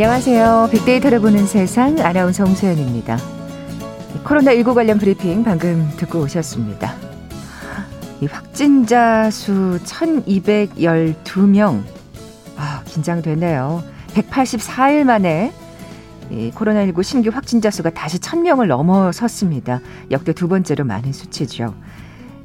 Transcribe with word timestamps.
안녕하세요. 0.00 0.68
빅데이터를 0.70 1.18
보는 1.18 1.48
세상 1.48 1.98
아나운서 1.98 2.44
홍소연입니다. 2.44 3.18
코로나19 4.22 4.72
관련 4.72 4.96
브리핑 4.96 5.42
방금 5.42 5.90
듣고 5.96 6.20
오셨습니다. 6.20 6.94
이 8.20 8.26
확진자 8.26 9.28
수 9.32 9.80
1212명. 9.82 11.82
아, 12.56 12.84
긴장되네요. 12.86 13.82
184일 14.14 15.02
만에 15.02 15.52
이 16.30 16.52
코로나19 16.54 17.02
신규 17.02 17.30
확진자 17.30 17.72
수가 17.72 17.90
다시 17.90 18.20
1000명을 18.20 18.68
넘어섰습니다. 18.68 19.80
역대 20.12 20.32
두 20.32 20.46
번째로 20.46 20.84
많은 20.84 21.12
수치죠. 21.12 21.74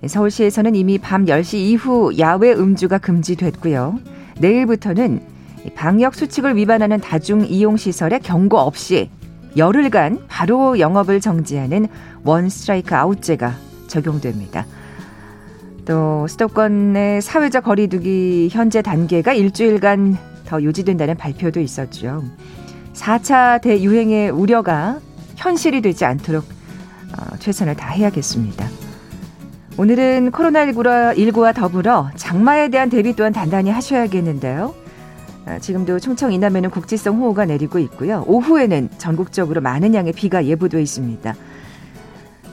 서울시에서는 0.07 0.73
이미 0.73 0.97
밤 0.97 1.25
10시 1.25 1.59
이후 1.59 2.17
야외 2.17 2.51
음주가 2.51 2.97
금지됐고요. 2.97 3.99
내일부터는 4.39 5.32
방역 5.75 6.15
수칙을 6.15 6.55
위반하는 6.55 6.99
다중 6.99 7.45
이용 7.45 7.77
시설에 7.77 8.19
경고 8.19 8.57
없이 8.57 9.09
열흘간 9.55 10.25
바로 10.27 10.79
영업을 10.79 11.21
정지하는 11.21 11.87
원 12.23 12.49
스트라이크 12.49 12.95
아웃제가 12.95 13.53
적용됩니다. 13.87 14.65
또 15.85 16.27
수도권의 16.27 17.21
사회적 17.21 17.65
거리두기 17.65 18.49
현재 18.51 18.81
단계가 18.81 19.33
일주일간 19.33 20.17
더 20.45 20.61
유지된다는 20.61 21.15
발표도 21.15 21.59
있었죠. 21.59 22.23
4차 22.93 23.61
대유행의 23.61 24.29
우려가 24.29 24.99
현실이 25.35 25.81
되지 25.81 26.05
않도록 26.05 26.45
어, 26.45 27.37
최선을 27.39 27.75
다해야겠습니다. 27.75 28.67
오늘은 29.77 30.31
코로나19와 30.31 31.53
더불어 31.53 32.09
장마에 32.15 32.69
대한 32.69 32.89
대비 32.89 33.15
또한 33.15 33.33
단단히 33.33 33.71
하셔야겠는데요. 33.71 34.82
아, 35.45 35.59
지금도 35.59 35.99
충청 35.99 36.31
이남에는 36.31 36.69
국지성 36.69 37.19
호우가 37.19 37.45
내리고 37.45 37.79
있고요. 37.79 38.23
오후에는 38.27 38.89
전국적으로 38.97 39.61
많은 39.61 39.93
양의 39.93 40.13
비가 40.13 40.45
예보돼 40.45 40.81
있습니다. 40.81 41.35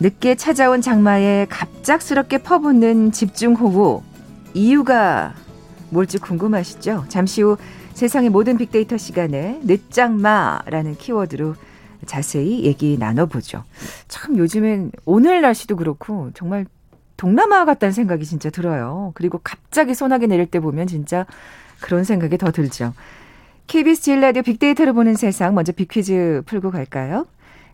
늦게 0.00 0.34
찾아온 0.34 0.80
장마에 0.80 1.46
갑작스럽게 1.48 2.38
퍼붓는 2.38 3.12
집중호우 3.12 4.02
이유가 4.54 5.34
뭘지 5.90 6.18
궁금하시죠? 6.18 7.04
잠시 7.08 7.42
후 7.42 7.56
세상의 7.94 8.30
모든 8.30 8.56
빅데이터 8.56 8.96
시간에 8.96 9.60
늦장마라는 9.62 10.96
키워드로 10.96 11.54
자세히 12.06 12.64
얘기 12.64 12.96
나눠보죠. 12.98 13.64
참 14.08 14.38
요즘엔 14.38 14.92
오늘 15.04 15.42
날씨도 15.42 15.76
그렇고 15.76 16.30
정말 16.34 16.64
동남아 17.16 17.66
같다는 17.66 17.92
생각이 17.92 18.24
진짜 18.24 18.48
들어요. 18.48 19.12
그리고 19.14 19.38
갑자기 19.44 19.94
소나기 19.94 20.26
내릴 20.26 20.46
때 20.46 20.58
보면 20.60 20.86
진짜 20.86 21.26
그런 21.80 22.04
생각이 22.04 22.38
더 22.38 22.50
들죠. 22.50 22.92
KBS 23.66 24.02
제일 24.02 24.20
라디오 24.20 24.42
빅데이터를 24.42 24.92
보는 24.92 25.14
세상 25.14 25.54
먼저 25.54 25.72
빅퀴즈 25.72 26.42
풀고 26.46 26.70
갈까요? 26.70 27.26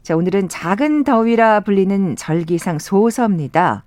자, 0.02 0.14
오늘은 0.14 0.48
작은 0.48 1.04
더위라 1.04 1.60
불리는 1.60 2.16
절기상 2.16 2.78
소서입니다. 2.78 3.84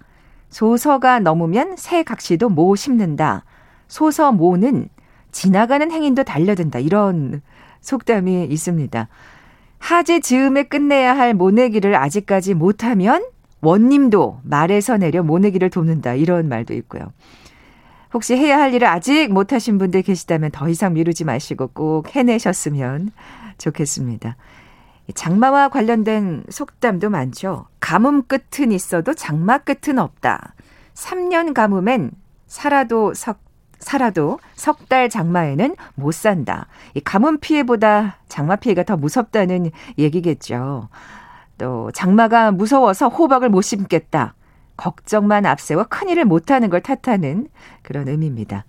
소서가 0.50 1.20
넘으면 1.20 1.75
새 1.78 2.03
각시도 2.03 2.50
모 2.50 2.75
심는다. 2.75 3.45
소서 3.88 4.31
모는 4.31 4.90
지나가는 5.31 5.92
행인도 5.92 6.23
달려든다. 6.23 6.80
이런 6.80 7.41
속담이 7.81 8.46
있습니다. 8.46 9.07
하지 9.78 10.19
즈음에 10.19 10.63
끝내야 10.63 11.16
할 11.16 11.34
모내기를 11.34 11.96
아직까지 11.96 12.53
못하면 12.53 13.24
원님도 13.62 14.41
말에서 14.44 14.97
내려 14.97 15.24
모내기를 15.24 15.69
돕는다. 15.69 16.16
이런 16.16 16.50
말도 16.50 16.74
있고요. 16.74 17.13
혹시 18.14 18.36
해야 18.36 18.59
할 18.59 18.74
일을 18.74 18.88
아직 18.88 19.31
못 19.31 19.53
하신 19.53 19.78
분들 19.78 20.02
계시다면 20.02 20.52
더 20.52 20.68
이상 20.70 20.94
미루지 20.94 21.24
마시고 21.25 21.68
꼭 21.74 22.16
해내셨으면 22.16 23.12
좋겠습니다. 23.58 24.36
장마와 25.14 25.70
관련된 25.70 26.44
속담도 26.50 27.09
많죠. 27.09 27.68
가뭄 27.80 28.24
끝은 28.24 28.72
있어도 28.72 29.14
장마 29.14 29.58
끝은 29.59 30.00
없다. 30.00 30.53
3년 30.94 31.53
가뭄엔 31.53 32.12
살아도 32.48 33.14
석 33.14 33.40
살아도 33.80 34.40
석 34.56 34.90
달 34.90 35.08
장마에는 35.09 35.75
못 35.96 36.14
산다. 36.14 36.68
이 36.96 37.00
가뭄 37.00 37.40
피해보다 37.40 38.18
장마 38.28 38.58
피해가 38.58 38.84
더 38.84 38.98
무섭다는 38.98 39.72
얘기겠죠. 39.98 40.90
또 41.58 41.92
장마가 41.94 42.52
무서워서 42.52 43.08
호박을 43.08 43.50
못 43.50 43.62
심겠다. 43.62 44.34
걱정만 44.79 45.45
앞세워 45.45 45.84
큰일을 45.84 46.23
못하는 46.23 46.69
걸 46.69 46.81
탓하는 46.81 47.50
그런 47.81 48.07
의미입니다. 48.07 48.63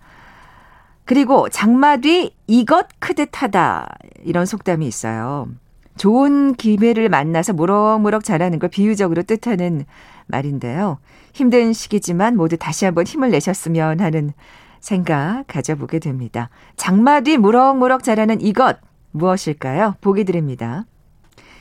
그리고 1.05 1.49
장마 1.49 1.99
뒤 1.99 2.35
이것 2.49 2.89
크듯하다 2.99 3.89
이런 4.25 4.45
속담이 4.45 4.87
있어요. 4.87 5.49
좋은 5.97 6.55
기회를 6.55 7.09
만나서 7.09 7.53
무럭무럭 7.53 8.25
자라는 8.25 8.59
걸 8.59 8.71
비유적으로 8.71 9.23
뜻하는 9.23 9.85
말인데요. 10.27 10.99
힘든 11.33 11.73
시기지만 11.73 12.37
모두 12.37 12.57
다시 12.57 12.85
한번 12.85 13.07
힘을 13.07 13.31
내셨으면 13.31 14.01
하는 14.01 14.33
생각 14.81 15.45
가져보게 15.47 16.01
됩니다. 16.01 16.49
장마 16.77 17.21
뒤 17.21 17.39
무럭무럭 17.39 18.03
자라는 18.03 18.41
이것 18.41 18.79
무엇일까요? 19.13 19.95
보기 20.01 20.25
드립니다. 20.25 20.87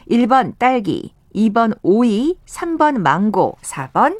1번 0.10 0.54
딸기, 0.58 1.14
2번 1.36 1.78
오이, 1.84 2.36
3번 2.46 3.00
망고, 3.00 3.58
4번 3.62 4.20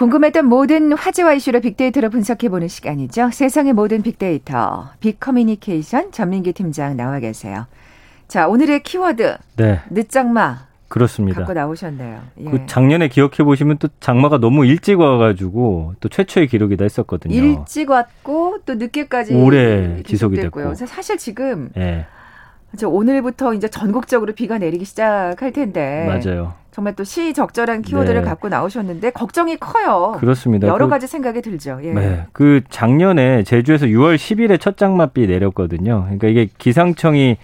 궁금했던 0.00 0.46
모든 0.46 0.92
화제와 0.92 1.34
이슈를 1.34 1.60
빅데이터로 1.60 2.08
분석해보는 2.08 2.68
시간이죠. 2.68 3.28
세상의 3.32 3.74
모든 3.74 4.00
빅데이터, 4.00 4.88
빅커뮤니케이션 5.00 6.10
전민기 6.10 6.54
팀장 6.54 6.96
나와 6.96 7.18
계세요. 7.18 7.66
자, 8.26 8.48
오늘의 8.48 8.82
키워드. 8.82 9.36
네. 9.56 9.80
늦장마. 9.90 10.68
그렇습니다. 10.88 11.40
갖고 11.40 11.52
나오셨네요. 11.52 12.20
예. 12.38 12.44
그 12.44 12.64
작년에 12.64 13.08
기억해 13.08 13.44
보시면 13.44 13.76
또 13.76 13.88
장마가 14.00 14.38
너무 14.38 14.64
일찍 14.64 14.98
와가지고 14.98 15.96
또 16.00 16.08
최초의 16.08 16.48
기록이다 16.48 16.82
했었거든요. 16.82 17.34
일찍 17.34 17.90
왔고 17.90 18.60
또 18.64 18.76
늦게까지 18.76 19.34
오래 19.34 20.02
지속이 20.04 20.36
됐고. 20.36 20.76
사실 20.76 21.18
지금 21.18 21.68
예. 21.76 22.06
오늘부터 22.82 23.52
이제 23.52 23.68
전국적으로 23.68 24.32
비가 24.32 24.56
내리기 24.56 24.86
시작할 24.86 25.52
텐데. 25.52 26.06
맞아요. 26.08 26.54
정말 26.70 26.94
또 26.94 27.04
시적절한 27.04 27.82
키워드를 27.82 28.22
네. 28.22 28.26
갖고 28.26 28.48
나오셨는데 28.48 29.10
걱정이 29.10 29.56
커요. 29.56 30.16
그렇습니다. 30.18 30.68
여러 30.68 30.86
그, 30.86 30.90
가지 30.90 31.06
생각이 31.06 31.42
들죠. 31.42 31.80
예. 31.82 31.92
네. 31.92 32.26
그 32.32 32.62
작년에 32.70 33.42
제주에서 33.42 33.86
6월 33.86 34.16
10일에 34.16 34.60
첫 34.60 34.76
장맛비 34.76 35.26
내렸거든요. 35.26 36.02
그러니까 36.04 36.28
이게 36.28 36.48
기상청이 36.58 37.36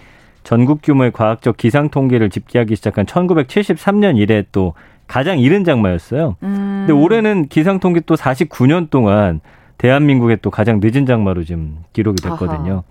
전국 0.45 0.81
규모의 0.83 1.11
과학적 1.11 1.57
기상 1.57 1.89
통계를 1.89 2.31
집계하기 2.31 2.77
시작한 2.77 3.05
1973년 3.05 4.17
이래 4.17 4.45
또 4.53 4.75
가장 5.09 5.41
이른 5.41 5.65
장마였어요. 5.65 6.37
음. 6.43 6.85
근데 6.87 6.93
올해는 6.93 7.49
기상 7.49 7.81
통계 7.81 8.01
또 8.01 8.15
49년 8.15 8.91
동안 8.91 9.41
대한민국의 9.79 10.39
또 10.43 10.51
가장 10.51 10.81
늦은 10.81 11.05
장마로 11.05 11.45
지금 11.45 11.79
기록이 11.93 12.23
됐거든요. 12.23 12.73
아하. 12.73 12.83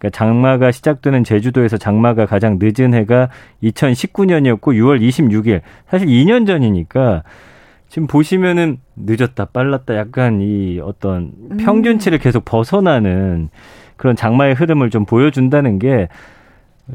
그러니까 0.00 0.10
장마가 0.10 0.72
시작되는 0.72 1.22
제주도에서 1.22 1.76
장마가 1.76 2.26
가장 2.26 2.58
늦은 2.60 2.94
해가 2.94 3.28
2019년이었고 3.62 4.62
6월 4.62 5.00
26일. 5.00 5.60
사실 5.88 6.08
2년 6.08 6.46
전이니까 6.46 7.22
지금 7.88 8.08
보시면은 8.08 8.78
늦었다, 8.96 9.44
빨랐다 9.44 9.96
약간 9.96 10.40
이 10.40 10.80
어떤 10.82 11.32
음. 11.50 11.56
평균치를 11.58 12.18
계속 12.18 12.44
벗어나는 12.44 13.50
그런 13.96 14.16
장마의 14.16 14.54
흐름을 14.54 14.90
좀 14.90 15.04
보여준다는 15.04 15.78
게 15.78 16.08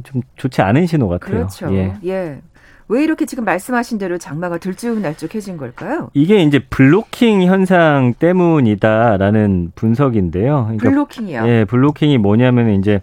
좀 0.03 0.21
좋지 0.35 0.61
않은 0.61 0.85
신호 0.85 1.07
같아요. 1.07 1.31
그렇죠. 1.31 1.73
예. 1.73 1.93
예. 2.05 2.41
왜 2.87 3.03
이렇게 3.03 3.25
지금 3.25 3.45
말씀하신 3.45 3.97
대로 3.97 4.17
장마가 4.17 4.59
들쭉날쭉해진 4.59 5.57
걸까요? 5.57 6.09
이게 6.13 6.43
이제 6.43 6.59
블로킹 6.59 7.43
현상 7.43 8.13
때문이다라는 8.19 9.71
분석인데요. 9.75 10.63
그러니까 10.65 10.89
블로킹이요? 10.89 11.47
예, 11.47 11.65
블로킹이 11.65 12.19
뭐냐면 12.19 12.79
이제 12.79 13.01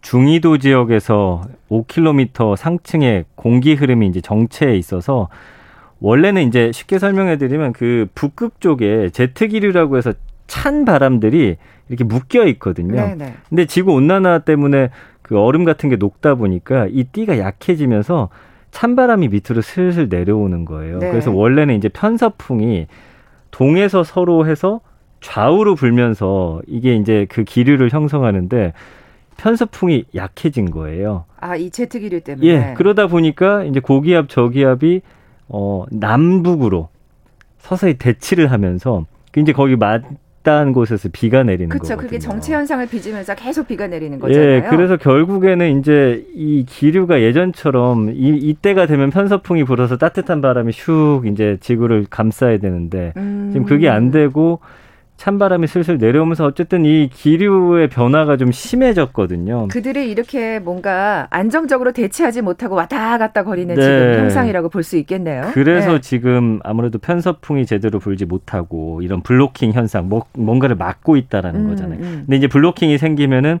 중위도 0.00 0.58
지역에서 0.58 1.42
5km 1.70 2.56
상층의 2.56 3.26
공기 3.34 3.74
흐름이 3.74 4.06
이제 4.06 4.20
정체해 4.20 4.76
있어서 4.76 5.28
원래는 6.00 6.46
이제 6.46 6.70
쉽게 6.72 6.98
설명해 6.98 7.36
드리면 7.36 7.72
그 7.72 8.06
북극 8.14 8.60
쪽에 8.60 9.10
제트 9.10 9.48
기류라고 9.48 9.98
해서 9.98 10.12
찬 10.46 10.84
바람들이 10.84 11.56
이렇게 11.88 12.04
묶여 12.04 12.46
있거든요. 12.46 12.94
네네. 12.94 13.34
근데 13.48 13.66
지구 13.66 13.92
온난화 13.92 14.40
때문에 14.40 14.90
그 15.20 15.38
얼음 15.38 15.64
같은 15.64 15.90
게 15.90 15.96
녹다 15.96 16.36
보니까 16.36 16.86
이 16.90 17.04
띠가 17.04 17.38
약해지면서 17.38 18.30
찬바람이 18.70 19.28
밑으로 19.28 19.60
슬슬 19.62 20.08
내려오는 20.08 20.64
거예요. 20.64 20.98
네. 20.98 21.10
그래서 21.10 21.32
원래는 21.32 21.76
이제 21.76 21.88
편서풍이 21.88 22.86
동에서 23.50 24.04
서로 24.04 24.46
해서 24.46 24.80
좌우로 25.20 25.74
불면서 25.74 26.60
이게 26.66 26.94
이제 26.94 27.26
그 27.28 27.44
기류를 27.44 27.90
형성하는데 27.90 28.72
편서풍이 29.36 30.04
약해진 30.14 30.70
거예요. 30.70 31.24
아, 31.40 31.56
이 31.56 31.70
제트 31.70 32.00
기류 32.00 32.20
때문에. 32.20 32.46
예. 32.46 32.74
그러다 32.76 33.06
보니까 33.06 33.64
이제 33.64 33.80
고기압 33.80 34.28
저기압이 34.28 35.00
어 35.48 35.84
남북으로 35.90 36.88
서서히 37.58 37.94
대치를 37.94 38.50
하면서 38.50 39.06
이제 39.36 39.52
거기 39.52 39.76
맞 39.76 40.02
맞닿은 40.42 40.72
곳에서 40.72 41.08
비가 41.12 41.42
내리는 41.42 41.68
거죠. 41.68 41.96
그렇죠. 41.96 42.02
그게 42.02 42.18
정체 42.18 42.54
현상을 42.54 42.86
빚으면서 42.88 43.34
계속 43.34 43.68
비가 43.68 43.86
내리는 43.86 44.18
거잖아요. 44.18 44.48
예, 44.48 44.66
그래서 44.68 44.96
결국에는 44.96 45.78
이제 45.78 46.24
이 46.34 46.64
기류가 46.66 47.20
예전처럼 47.20 48.10
이 48.10 48.36
이때가 48.36 48.86
되면 48.86 49.10
편서풍이 49.10 49.64
불어서 49.64 49.96
따뜻한 49.96 50.40
바람이 50.40 50.72
슉 50.72 51.30
이제 51.30 51.58
지구를 51.60 52.06
감싸야 52.08 52.58
되는데 52.58 53.12
음. 53.16 53.50
지금 53.52 53.66
그게 53.66 53.88
안 53.88 54.10
되고 54.10 54.60
찬바람이 55.18 55.66
슬슬 55.66 55.98
내려오면서 55.98 56.46
어쨌든 56.46 56.84
이 56.84 57.08
기류의 57.12 57.88
변화가 57.88 58.36
좀 58.36 58.52
심해졌거든요. 58.52 59.66
그들이 59.68 60.10
이렇게 60.10 60.60
뭔가 60.60 61.26
안정적으로 61.30 61.90
대체하지 61.92 62.40
못하고 62.40 62.76
왔다 62.76 63.18
갔다 63.18 63.42
거리는 63.42 63.74
네. 63.74 63.82
지금 63.82 64.22
현상이라고 64.22 64.68
볼 64.70 64.78
수 64.84 64.96
있겠네요. 64.96 65.50
그래서 65.52 65.94
네. 65.94 66.00
지금 66.00 66.60
아무래도 66.62 66.98
편서풍이 66.98 67.66
제대로 67.66 67.98
불지 67.98 68.24
못하고 68.24 69.02
이런 69.02 69.20
블로킹 69.22 69.72
현상, 69.72 70.08
뭐, 70.08 70.24
뭔가를 70.32 70.76
막고 70.76 71.16
있다라는 71.16 71.60
음, 71.62 71.68
거잖아요. 71.70 71.98
음. 71.98 72.22
근데 72.24 72.36
이제 72.36 72.46
블로킹이 72.46 72.96
생기면은 72.96 73.58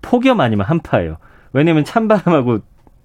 폭염 0.00 0.40
아니면 0.40 0.64
한파예요. 0.66 1.16
왜냐면 1.52 1.84
찬바람하고 1.84 2.60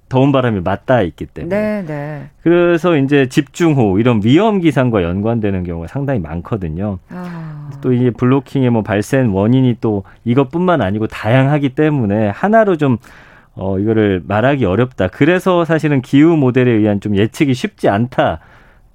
더운 0.07 0.31
바람이 0.31 0.61
맞닿아 0.61 1.01
있기 1.01 1.25
때문에. 1.25 1.55
네, 1.55 1.85
네. 1.87 2.29
그래서 2.43 2.95
이제 2.95 3.27
집중호 3.27 3.99
이런 3.99 4.21
위험 4.23 4.59
기상과 4.59 5.01
연관되는 5.03 5.63
경우가 5.63 5.87
상당히 5.87 6.19
많거든요. 6.19 6.99
아. 7.09 7.44
또 7.81 7.93
이게 7.93 8.11
블로킹의 8.11 8.69
뭐 8.69 8.81
발생 8.81 9.35
원인이 9.35 9.77
또 9.81 10.03
이것뿐만 10.23 10.81
아니고 10.81 11.07
다양하기 11.07 11.69
때문에 11.69 12.29
하나로 12.29 12.77
좀 12.77 12.97
어, 13.53 13.79
이거를 13.79 14.21
말하기 14.25 14.65
어렵다. 14.65 15.07
그래서 15.07 15.65
사실은 15.65 16.01
기후 16.01 16.35
모델에 16.35 16.71
의한 16.71 16.99
좀 16.99 17.15
예측이 17.15 17.53
쉽지 17.53 17.89
않다. 17.89 18.39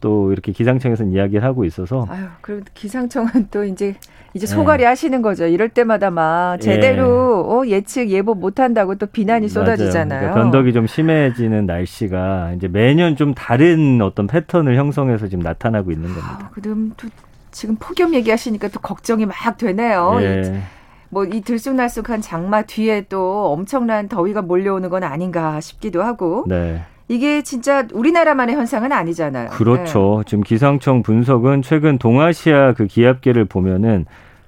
또 0.00 0.32
이렇게 0.32 0.52
기상청에서는 0.52 1.12
이야기를 1.12 1.44
하고 1.44 1.64
있어서. 1.64 2.06
아유, 2.08 2.24
그럼 2.40 2.62
기상청은 2.74 3.48
또 3.50 3.64
이제 3.64 3.94
이제 4.32 4.46
네. 4.46 4.54
소갈이 4.54 4.82
네. 4.82 4.86
하시는 4.86 5.22
거죠. 5.22 5.46
이럴 5.46 5.68
때마다 5.68 6.10
막 6.10 6.58
제대로 6.58 7.64
예. 7.64 7.70
어, 7.70 7.76
예측 7.76 8.08
예보 8.08 8.34
못 8.34 8.60
한다고 8.60 8.94
또 8.94 9.06
비난이 9.06 9.48
쏟아지잖아요. 9.48 10.20
그러니까 10.20 10.42
변덕이 10.42 10.72
좀 10.72 10.86
심해지는 10.86 11.66
날씨가 11.66 12.52
이제 12.56 12.68
매년 12.68 13.16
좀 13.16 13.34
다른 13.34 14.00
어떤 14.00 14.26
패턴을 14.26 14.76
형성해서 14.76 15.28
지금 15.28 15.42
나타나고 15.42 15.90
있는 15.90 16.14
겁니다. 16.14 16.38
아, 16.42 16.50
그럼 16.50 16.92
또 16.96 17.08
지금 17.50 17.76
폭염 17.76 18.14
얘기하시니까 18.14 18.68
또 18.68 18.80
걱정이 18.80 19.26
막 19.26 19.58
되네요. 19.58 20.18
예. 20.20 20.62
뭐이 21.10 21.40
들쑥날쑥한 21.40 22.20
장마 22.20 22.62
뒤에 22.62 23.06
또 23.08 23.52
엄청난 23.52 24.08
더위가 24.08 24.42
몰려오는 24.42 24.88
건 24.88 25.02
아닌가 25.02 25.60
싶기도 25.60 26.02
하고. 26.02 26.44
네. 26.46 26.82
이게 27.08 27.42
진짜 27.42 27.88
우리나라만의 27.92 28.54
현상은 28.54 28.92
아니잖아요. 28.92 29.50
그렇죠. 29.50 30.18
네. 30.18 30.30
지금 30.30 30.44
기상청 30.44 31.02
분석은 31.02 31.62
최근 31.62 31.98
동아시아 31.98 32.72
그 32.74 32.86
기압계를 32.86 33.46
보면은 33.46 34.06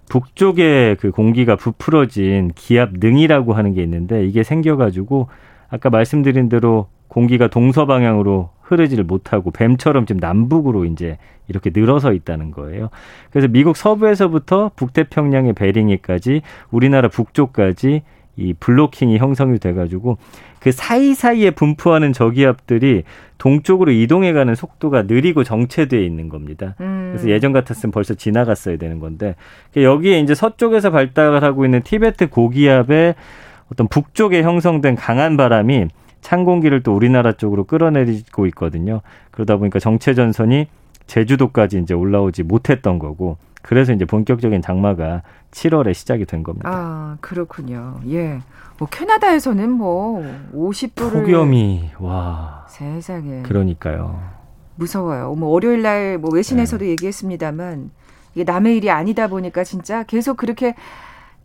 북쪽에 0.08 0.96
그 1.00 1.10
공기가 1.10 1.56
부풀어진 1.56 2.52
기압 2.54 2.90
능이라고 2.92 3.54
하는 3.54 3.74
게 3.74 3.82
있는데 3.82 4.24
이게 4.24 4.44
생겨가지고 4.44 5.28
아까 5.70 5.90
말씀드린 5.90 6.48
대로 6.48 6.86
공기가 7.08 7.48
동서 7.48 7.86
방향으로 7.86 8.50
흐르지를 8.72 9.04
못하고 9.04 9.50
뱀처럼 9.50 10.06
지금 10.06 10.20
남북으로 10.20 10.84
이제 10.84 11.18
이렇게 11.48 11.70
늘어서 11.74 12.12
있다는 12.12 12.50
거예요. 12.50 12.90
그래서 13.30 13.48
미국 13.48 13.76
서부에서부터 13.76 14.72
북태평양의 14.76 15.52
베링해까지 15.54 16.42
우리나라 16.70 17.08
북쪽까지 17.08 18.02
이 18.36 18.54
블로킹이 18.54 19.18
형성이 19.18 19.58
돼가지고 19.58 20.16
그 20.58 20.72
사이사이에 20.72 21.50
분포하는 21.50 22.12
저기압들이 22.12 23.02
동쪽으로 23.36 23.92
이동해가는 23.92 24.54
속도가 24.54 25.02
느리고 25.02 25.44
정체돼 25.44 26.02
있는 26.02 26.28
겁니다. 26.28 26.74
음. 26.80 27.10
그래서 27.12 27.28
예전 27.28 27.52
같았으면 27.52 27.90
벌써 27.92 28.14
지나갔어야 28.14 28.78
되는 28.78 29.00
건데 29.00 29.34
여기에 29.76 30.20
이제 30.20 30.34
서쪽에서 30.34 30.90
발달하고 30.90 31.64
있는 31.64 31.82
티베트 31.82 32.30
고기압의 32.30 33.16
어떤 33.70 33.88
북쪽에 33.88 34.42
형성된 34.42 34.96
강한 34.96 35.36
바람이 35.36 35.88
찬 36.22 36.44
공기를 36.44 36.82
또 36.82 36.94
우리나라 36.96 37.32
쪽으로 37.32 37.64
끌어내리고 37.64 38.46
있거든요. 38.46 39.02
그러다 39.32 39.56
보니까 39.58 39.78
정체 39.78 40.14
전선이 40.14 40.68
제주도까지 41.06 41.78
이제 41.80 41.92
올라오지 41.94 42.44
못했던 42.44 42.98
거고 42.98 43.36
그래서 43.60 43.92
이제 43.92 44.04
본격적인 44.04 44.62
장마가 44.62 45.22
7월에 45.50 45.92
시작이 45.94 46.24
된 46.24 46.42
겁니다. 46.42 46.68
아, 46.72 47.16
그렇군요. 47.20 48.00
예. 48.08 48.38
뭐 48.78 48.88
캐나다에서는 48.90 49.70
뭐 49.70 50.24
50도를 50.54 51.12
폭염이 51.12 51.90
와 52.00 52.64
세상에 52.68 53.42
그러니까요. 53.42 54.20
무서워요. 54.76 55.34
뭐 55.34 55.50
월요일 55.50 55.82
날 55.82 56.18
뭐 56.18 56.30
외신에서도 56.32 56.84
네. 56.84 56.90
얘기했습니다만 56.92 57.90
이게 58.34 58.44
남의 58.44 58.78
일이 58.78 58.90
아니다 58.90 59.28
보니까 59.28 59.62
진짜 59.62 60.02
계속 60.04 60.36
그렇게 60.38 60.74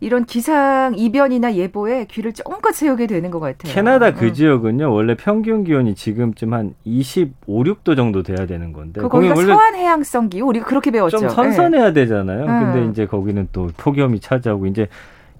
이런 0.00 0.24
기상 0.24 0.94
이변이나 0.96 1.54
예보에 1.54 2.06
귀를 2.06 2.32
쫑긋 2.32 2.74
세우게 2.74 3.06
되는 3.06 3.30
것 3.30 3.40
같아요. 3.40 3.72
캐나다 3.72 4.14
그 4.14 4.26
응. 4.26 4.32
지역은요 4.32 4.92
원래 4.92 5.16
평균 5.16 5.64
기온이 5.64 5.94
지금쯤 5.94 6.54
한 6.54 6.74
25, 6.84 7.64
6도 7.64 7.96
정도 7.96 8.22
돼야 8.22 8.46
되는 8.46 8.72
건데 8.72 9.00
그 9.00 9.08
거기가 9.08 9.34
서한 9.34 9.74
해양성 9.74 10.28
기후 10.28 10.46
우리가 10.48 10.66
그렇게 10.66 10.90
배웠죠. 10.90 11.18
좀 11.18 11.28
선선해야 11.28 11.86
네. 11.86 11.92
되잖아요. 11.92 12.46
응. 12.46 12.72
근데 12.72 12.90
이제 12.90 13.06
거기는 13.06 13.48
또 13.52 13.68
폭염이 13.76 14.20
차지하고 14.20 14.66
이제 14.66 14.88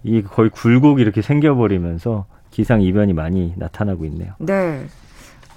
이 0.03 0.23
거의 0.23 0.51
굴곡이 0.51 1.03
이렇게 1.03 1.23
생겨버리면서 1.23 2.27
기상 2.51 2.83
이변이 2.83 3.13
많이 3.13 3.53
나타나고 3.57 4.05
있네요. 4.07 4.33
네. 4.39 4.87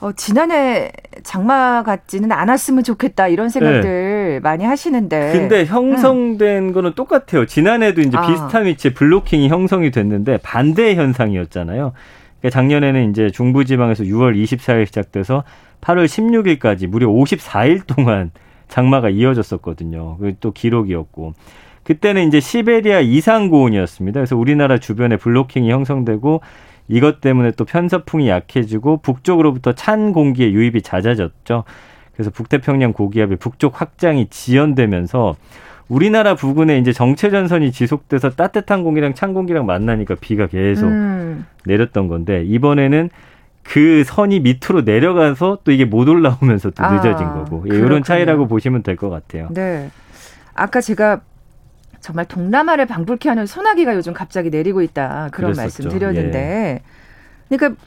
어, 0.01 0.12
지난해 0.13 0.91
장마 1.22 1.84
같지는 1.84 2.31
않았으면 2.31 2.84
좋겠다 2.84 3.27
이런 3.27 3.50
생각들 3.50 3.81
네. 3.84 4.39
많이 4.39 4.65
하시는데. 4.65 5.31
근데 5.31 5.65
형성된 5.65 6.70
음. 6.70 6.74
거는 6.74 6.93
똑같아요. 6.93 7.46
지난해도 7.46 8.01
이제 8.01 8.17
아. 8.17 8.25
비슷한 8.25 8.65
위치에 8.65 8.93
블로킹이 8.93 9.48
형성이 9.48 9.91
됐는데 9.91 10.38
반대 10.38 10.96
현상이었잖아요. 10.96 11.93
그러니까 12.39 12.50
작년에는 12.50 13.12
이제 13.12 13.29
중부지방에서 13.29 14.03
6월 14.05 14.36
24일 14.43 14.88
시작돼서 14.88 15.43
8월 15.81 16.05
16일까지 16.05 16.88
무려 16.88 17.08
54일 17.08 17.86
동안 17.86 18.31
장마가 18.70 19.10
이어졌었거든요. 19.10 20.17
그또 20.17 20.51
기록이었고. 20.51 21.34
그때는 21.84 22.27
이제 22.27 22.39
시베리아 22.39 23.01
이상 23.01 23.50
고온이었습니다. 23.50 24.20
그래서 24.20 24.36
우리나라 24.36 24.77
주변에 24.79 25.17
블로킹이 25.17 25.70
형성되고 25.72 26.41
이것 26.92 27.22
때문에 27.22 27.52
또 27.52 27.66
편서풍이 27.66 28.30
약해지고 28.30 28.98
북쪽으로부터 28.98 29.74
찬 29.74 30.12
공기의 30.14 30.54
유입이 30.54 30.82
잦아졌죠. 30.82 31.64
그래서 32.14 32.30
북태평양 32.30 32.94
고기압의 32.94 33.38
북쪽 33.38 33.80
확장이 33.80 34.28
지연되면서 34.30 35.36
우리나라 35.88 36.36
부근에 36.36 36.78
이제 36.78 36.94
정체 36.94 37.30
전선이 37.30 37.72
지속돼서 37.72 38.32
따뜻한 38.32 38.84
공기랑 38.84 39.14
찬 39.14 39.34
공기랑 39.34 39.66
만나니까 39.66 40.16
비가 40.22 40.48
계속 40.48 40.88
음. 40.88 41.46
내렸던 41.66 42.08
건데 42.08 42.44
이번에는 42.46 43.10
그 43.64 44.04
선이 44.06 44.42
밑으로 44.42 44.82
내려가서 44.82 45.60
또 45.64 45.72
이게 45.72 45.86
못 45.86 46.08
올라오면서 46.10 46.72
또 46.72 46.84
늦어진 46.92 47.28
아, 47.28 47.34
거고 47.34 47.66
예, 47.72 47.78
이런 47.78 48.04
차이라고 48.04 48.48
보시면 48.48 48.84
될 48.84 48.96
것 48.96 49.10
같아요. 49.10 49.48
네. 49.52 49.90
아까 50.54 50.82
제가 50.82 51.22
정말 52.01 52.25
동남아를 52.25 52.88
방불케 52.88 53.29
하는 53.29 53.46
소나기가 53.46 53.96
요즘 53.96 54.13
갑자기 54.13 54.50
내리고 54.50 54.81
있다 54.81 55.29
그런. 55.31 55.53
말씀 55.53 55.88
드렸는데 55.88 56.81
예. 56.81 57.55
그러니까 57.55 57.81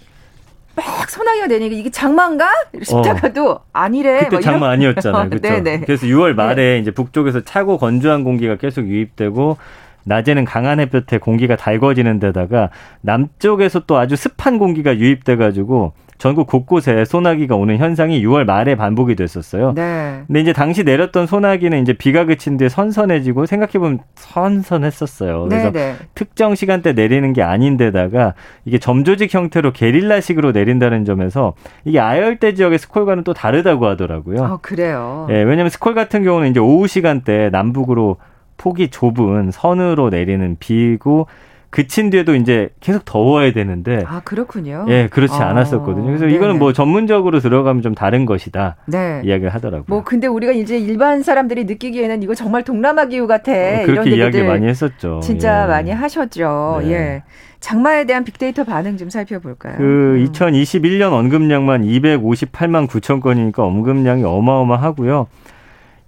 막 0.77 1.11
소나기가 1.11 1.47
내니까 1.47 1.77
이게 1.77 1.91
장마인가 1.91 2.49
싶다가도 2.83 3.51
어. 3.51 3.65
아니래. 3.73 4.27
그때 4.29 4.41
장마 4.41 4.71
아니었잖아요. 4.71 5.31
그렇죠. 5.31 5.63
그래서 5.87 6.07
6월 6.07 6.35
말에 6.35 6.75
네. 6.75 6.79
이제 6.79 6.91
북쪽에서 6.91 7.41
차고 7.43 7.79
건조한 7.79 8.25
공기가 8.25 8.57
계속 8.57 8.87
유입되고 8.87 9.57
낮에는 10.05 10.45
강한 10.45 10.81
햇볕에 10.81 11.19
공기가 11.19 11.57
달궈지는 11.57 12.19
데다가 12.19 12.71
남쪽에서 13.01 13.81
또 13.87 13.99
아주 13.99 14.17
습한 14.17 14.59
공기가 14.59 14.97
유입돼 14.97 15.37
가지고 15.37 15.93
전국 16.19 16.47
곳곳에 16.47 17.05
소나기가 17.05 17.57
오는 17.57 17.77
현상이 17.77 18.25
6월 18.25 18.45
말에 18.45 18.77
반복이 18.77 19.15
됐었어요. 19.17 19.73
네. 19.75 20.23
근데 20.27 20.41
이제 20.41 20.53
당시 20.53 20.85
내렸던 20.85 21.27
소나기는 21.27 21.81
이제 21.83 21.93
비가 21.93 22.25
그친 22.25 22.57
뒤에 22.57 22.69
선선해지고 22.69 23.47
생각해보면 23.47 24.01
선선했었어요. 24.15 25.45
그래서 25.49 25.71
네 25.71 25.93
네. 25.93 25.97
특정 26.15 26.55
시간대 26.55 26.93
내리는 26.93 27.33
게 27.33 27.43
아닌데다가 27.43 28.35
이게 28.65 28.79
점조직 28.79 29.35
형태로 29.35 29.73
게릴라식으로 29.73 30.53
내린다는 30.53 31.05
점에서 31.05 31.55
이게 31.85 32.01
아열대 32.01 32.55
지역의 32.55 32.79
스콜과는 32.79 33.25
또 33.25 33.35
다르다고 33.35 33.87
하더라고요. 33.87 34.43
어, 34.43 34.59
그래요. 34.63 35.27
예, 35.31 35.43
왜냐하면 35.43 35.71
스콜 35.71 35.95
같은 35.95 36.23
경우는 36.23 36.51
이제 36.51 36.61
오후 36.61 36.87
시간대 36.87 37.51
남북으로 37.51 38.17
폭이 38.57 38.89
좁은 38.89 39.51
선으로 39.51 40.11
내리는 40.11 40.57
비고 40.59 41.27
그친 41.75 42.09
뒤에도 42.09 42.37
이제 42.37 42.69
계속 42.79 43.05
더워야 43.05 43.53
되는데 43.53 44.05
아 44.07 44.21
그렇군요. 44.21 44.87
예, 44.91 45.09
그렇지 45.11 45.35
아, 45.35 45.49
않았었거든요. 45.49 46.07
그래서 46.07 46.25
네네. 46.25 46.37
이거는 46.37 46.61
뭐 46.61 46.73
전문적으로 46.73 47.41
들어가면 47.41 47.83
좀 47.83 47.97
다른 47.97 48.27
것이다. 48.27 48.77
네. 48.87 49.21
이야기를 49.25 49.53
하더라고요. 49.53 49.87
뭐 49.89 50.05
근데 50.05 50.29
우리가 50.29 50.53
이제 50.53 50.79
일반 50.79 51.25
사람들이 51.25 51.65
느끼기에는 51.65 52.23
이거 52.23 52.33
정말 52.37 52.63
동남아 52.63 53.07
기후 53.07 53.27
같아. 53.27 53.51
어, 53.51 53.87
그렇게 53.87 54.11
이야기 54.11 54.41
많이 54.45 54.69
했었죠. 54.69 55.19
진짜 55.21 55.65
예. 55.65 55.67
많이 55.67 55.91
하셨죠. 55.91 56.79
네. 56.83 56.93
예. 56.93 57.23
장마에 57.59 58.05
대한 58.05 58.23
빅데이터 58.23 58.63
반응 58.63 58.97
좀 58.97 59.11
살펴볼까요? 59.11 59.77
그 59.77 59.83
음. 59.83 60.29
2021년 60.31 61.13
언급량만 61.13 61.83
258만 61.83 62.87
9천 62.87 63.21
건이니까 63.21 63.65
언급량이 63.65 64.23
어마어마하고요. 64.23 65.27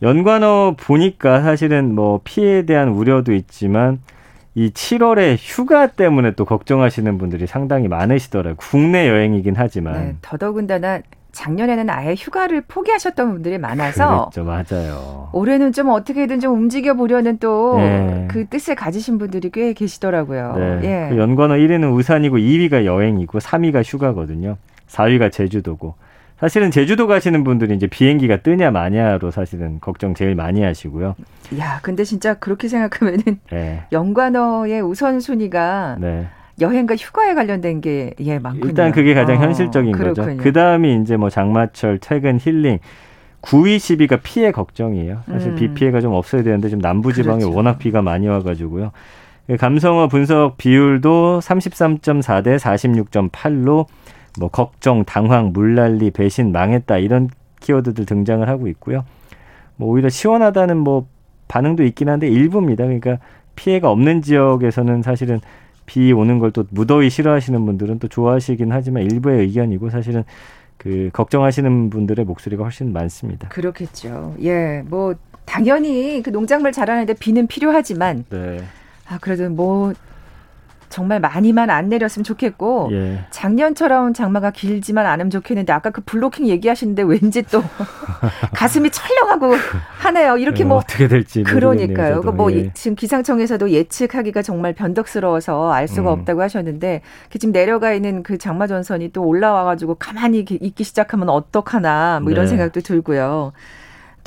연관어 0.00 0.76
보니까 0.78 1.42
사실은 1.42 1.92
뭐 1.92 2.20
피해에 2.22 2.62
대한 2.66 2.90
우려도 2.90 3.34
있지만 3.34 3.98
이 4.56 4.70
7월에 4.70 5.36
휴가 5.38 5.86
때문에 5.86 6.32
또 6.32 6.46
걱정하시는 6.46 7.18
분들이 7.18 7.46
상당히 7.46 7.88
많으시더라고요. 7.88 8.56
국내 8.56 9.06
여행이긴 9.06 9.52
하지만. 9.54 9.92
네, 9.92 10.16
더더군다나 10.22 11.00
작년에는 11.32 11.90
아예 11.90 12.14
휴가를 12.14 12.62
포기하셨던 12.62 13.32
분들이 13.32 13.58
많아서 13.58 14.30
그렇죠, 14.30 14.44
맞아요. 14.44 15.28
올해는 15.34 15.72
좀 15.72 15.90
어떻게든 15.90 16.40
좀 16.40 16.54
움직여 16.54 16.94
보려는 16.94 17.36
또그 17.36 17.76
네. 17.78 18.28
그 18.30 18.46
뜻을 18.46 18.74
가지신 18.74 19.18
분들이 19.18 19.50
꽤 19.50 19.74
계시더라고요. 19.74 20.54
네. 20.56 20.80
예. 20.84 21.08
그 21.10 21.18
연관어 21.18 21.56
1위는 21.56 21.94
우산이고 21.94 22.38
2위가 22.38 22.86
여행이고 22.86 23.38
3위가 23.38 23.82
휴가거든요. 23.84 24.56
4위가 24.88 25.30
제주도고 25.30 25.96
사실은 26.38 26.70
제주도 26.70 27.06
가시는 27.06 27.44
분들이 27.44 27.74
이제 27.74 27.86
비행기가 27.86 28.38
뜨냐 28.38 28.70
마냐로 28.70 29.30
사실은 29.30 29.80
걱정 29.80 30.14
제일 30.14 30.34
많이 30.34 30.62
하시고요. 30.62 31.14
야, 31.58 31.80
근데 31.82 32.04
진짜 32.04 32.34
그렇게 32.34 32.68
생각하면은 32.68 33.22
네. 33.50 33.84
연관어의 33.90 34.82
우선순위가 34.82 35.96
네. 35.98 36.26
여행과 36.60 36.96
휴가에 36.96 37.34
관련된 37.34 37.80
게 37.80 38.12
예, 38.20 38.38
많군요. 38.38 38.68
일단 38.68 38.92
그게 38.92 39.14
가장 39.14 39.36
어, 39.36 39.40
현실적인 39.40 39.92
그렇군요. 39.92 40.26
거죠. 40.26 40.42
그다음이 40.42 41.00
이제 41.02 41.16
뭐 41.16 41.30
장마철, 41.30 41.98
퇴근, 41.98 42.38
힐링 42.40 42.78
9위, 43.42 43.76
10위가 43.76 44.20
피해 44.22 44.50
걱정이에요. 44.50 45.22
사실 45.26 45.52
음. 45.52 45.54
비 45.54 45.68
피해가 45.68 46.00
좀 46.00 46.12
없어야 46.12 46.42
되는데 46.42 46.68
좀 46.68 46.80
남부 46.80 47.12
지방에 47.12 47.40
그렇죠. 47.40 47.56
워낙 47.56 47.78
비가 47.78 48.02
많이 48.02 48.26
와 48.28 48.42
가지고요. 48.42 48.92
감성어 49.58 50.08
분석 50.08 50.56
비율도 50.58 51.40
33.4 51.40 52.42
대 52.42 52.56
46.8로 52.56 53.86
뭐 54.38 54.48
걱정, 54.48 55.04
당황, 55.04 55.52
물난리, 55.52 56.10
배신, 56.10 56.52
망했다 56.52 56.98
이런 56.98 57.28
키워드들 57.60 58.06
등장을 58.06 58.46
하고 58.48 58.68
있고요. 58.68 59.04
뭐 59.76 59.88
오히려 59.90 60.08
시원하다는 60.08 60.76
뭐 60.76 61.06
반응도 61.48 61.84
있긴 61.84 62.08
한데 62.08 62.28
일부입니다. 62.28 62.84
그러니까 62.84 63.18
피해가 63.56 63.90
없는 63.90 64.22
지역에서는 64.22 65.02
사실은 65.02 65.40
비 65.86 66.12
오는 66.12 66.38
걸 66.38 66.50
또 66.50 66.64
무더위 66.70 67.10
싫어하시는 67.10 67.64
분들은 67.64 67.98
또 68.00 68.08
좋아하시긴 68.08 68.72
하지만 68.72 69.04
일부의 69.04 69.40
의견이고 69.42 69.90
사실은 69.90 70.24
그 70.76 71.10
걱정하시는 71.12 71.90
분들의 71.90 72.24
목소리가 72.24 72.64
훨씬 72.64 72.92
많습니다. 72.92 73.48
그렇겠죠. 73.48 74.34
예, 74.42 74.82
뭐 74.86 75.14
당연히 75.44 76.20
그 76.22 76.30
농작물 76.30 76.72
자라는데 76.72 77.14
비는 77.14 77.46
필요하지만 77.46 78.24
네. 78.30 78.58
아 79.08 79.18
그래도 79.18 79.48
뭐 79.48 79.92
정말 80.88 81.20
많이만 81.20 81.70
안 81.70 81.88
내렸으면 81.88 82.24
좋겠고 82.24 82.88
예. 82.92 83.24
작년처럼 83.30 84.14
장마가 84.14 84.50
길지만 84.50 85.06
않으면 85.06 85.30
좋겠는데 85.30 85.72
아까 85.72 85.90
그 85.90 86.00
블로킹 86.02 86.46
얘기하시는데 86.48 87.02
왠지 87.02 87.42
또 87.42 87.62
가슴이 88.54 88.90
철렁하고 88.90 89.54
하네요. 89.98 90.36
이렇게 90.38 90.60
예, 90.60 90.64
뭐 90.64 90.78
어떻게 90.78 91.08
될지 91.08 91.42
그러니까요. 91.42 92.22
뭐 92.22 92.52
예. 92.52 92.70
지금 92.74 92.94
기상청에서도 92.94 93.70
예측하기가 93.70 94.42
정말 94.42 94.72
변덕스러워서 94.72 95.72
알 95.72 95.88
수가 95.88 96.12
음. 96.12 96.20
없다고 96.20 96.42
하셨는데 96.42 97.02
지금 97.30 97.52
내려가 97.52 97.92
있는 97.92 98.22
그 98.22 98.38
장마 98.38 98.66
전선이 98.66 99.12
또 99.12 99.24
올라와 99.24 99.64
가지고 99.64 99.96
가만히 99.96 100.44
있기 100.48 100.84
시작하면 100.84 101.28
어떡하나 101.28 102.20
뭐 102.20 102.30
이런 102.30 102.44
네. 102.46 102.50
생각도 102.50 102.80
들고요. 102.80 103.52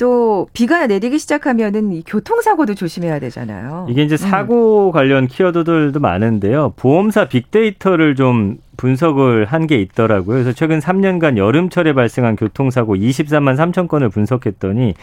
또 0.00 0.48
비가 0.54 0.86
내리기 0.86 1.18
시작하면은 1.18 1.92
이 1.92 2.02
교통사고도 2.06 2.74
조심해야 2.74 3.18
되잖아요. 3.18 3.86
이게 3.90 4.02
이제 4.02 4.14
음. 4.14 4.16
사고 4.16 4.86
음. 4.88 4.92
관련 4.92 5.26
키워드들도 5.26 6.00
많은데요. 6.00 6.72
보험사 6.76 7.26
빅데이터를 7.28 8.14
좀 8.14 8.56
분석을 8.78 9.44
한 9.44 9.66
게 9.66 9.78
있더라고요. 9.82 10.36
그래서 10.36 10.52
최근 10.54 10.78
3년간 10.78 11.36
여름철에 11.36 11.92
발생한 11.92 12.36
교통사고 12.36 12.96
23만 12.96 13.56
3천 13.56 13.88
건을 13.88 14.08
분석했더니 14.08 14.94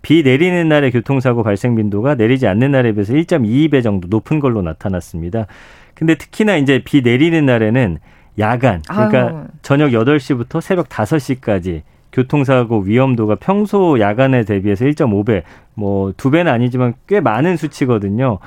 비 0.00 0.22
내리는 0.22 0.66
날의 0.66 0.90
교통사고 0.92 1.42
발생 1.42 1.76
빈도가 1.76 2.14
내리지 2.14 2.46
않는 2.46 2.70
날에 2.70 2.92
비해서 2.92 3.12
1.22배 3.12 3.82
정도 3.82 4.08
높은 4.08 4.40
걸로 4.40 4.62
나타났습니다. 4.62 5.46
근데 5.94 6.14
특히나 6.14 6.56
이제 6.56 6.80
비 6.82 7.02
내리는 7.02 7.44
날에는 7.44 7.98
야간, 8.38 8.80
그러니까 8.88 9.18
아유. 9.20 9.44
저녁 9.60 9.90
8시부터 9.90 10.62
새벽 10.62 10.88
5시까지 10.88 11.82
교통사고 12.12 12.80
위험도가 12.80 13.36
평소 13.36 13.98
야간에 14.00 14.44
대비해서 14.44 14.84
1.5배, 14.84 15.42
뭐 15.74 16.12
두 16.16 16.30
배는 16.30 16.50
아니지만 16.52 16.94
꽤 17.06 17.20
많은 17.20 17.56
수치거든요. 17.56 18.38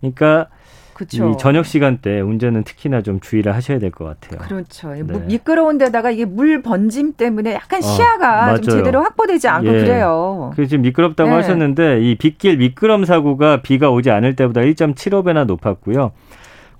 그러니까 0.00 0.48
그렇죠. 0.94 1.28
이 1.28 1.36
저녁 1.36 1.66
시간대 1.66 2.20
운전은 2.20 2.64
특히나 2.64 3.02
좀 3.02 3.20
주의를 3.20 3.54
하셔야 3.54 3.78
될 3.78 3.90
것 3.90 4.06
같아요. 4.06 4.40
그렇죠. 4.48 4.94
네. 4.94 5.02
미끄러운 5.26 5.76
데다가 5.76 6.10
이게 6.10 6.24
물 6.24 6.62
번짐 6.62 7.12
때문에 7.18 7.52
약간 7.52 7.80
어, 7.80 7.86
시야가 7.86 8.52
어, 8.54 8.56
좀 8.62 8.78
제대로 8.78 9.02
확보되지 9.02 9.46
않고 9.46 9.68
예. 9.68 9.72
그래요. 9.72 10.52
그 10.56 10.66
지금 10.66 10.82
미끄럽다고 10.82 11.28
네. 11.28 11.36
하셨는데 11.36 12.00
이 12.00 12.14
빗길 12.14 12.56
미끄럼 12.56 13.04
사고가 13.04 13.60
비가 13.60 13.90
오지 13.90 14.10
않을 14.10 14.36
때보다 14.36 14.62
1.75배나 14.62 15.44
높았고요. 15.44 16.12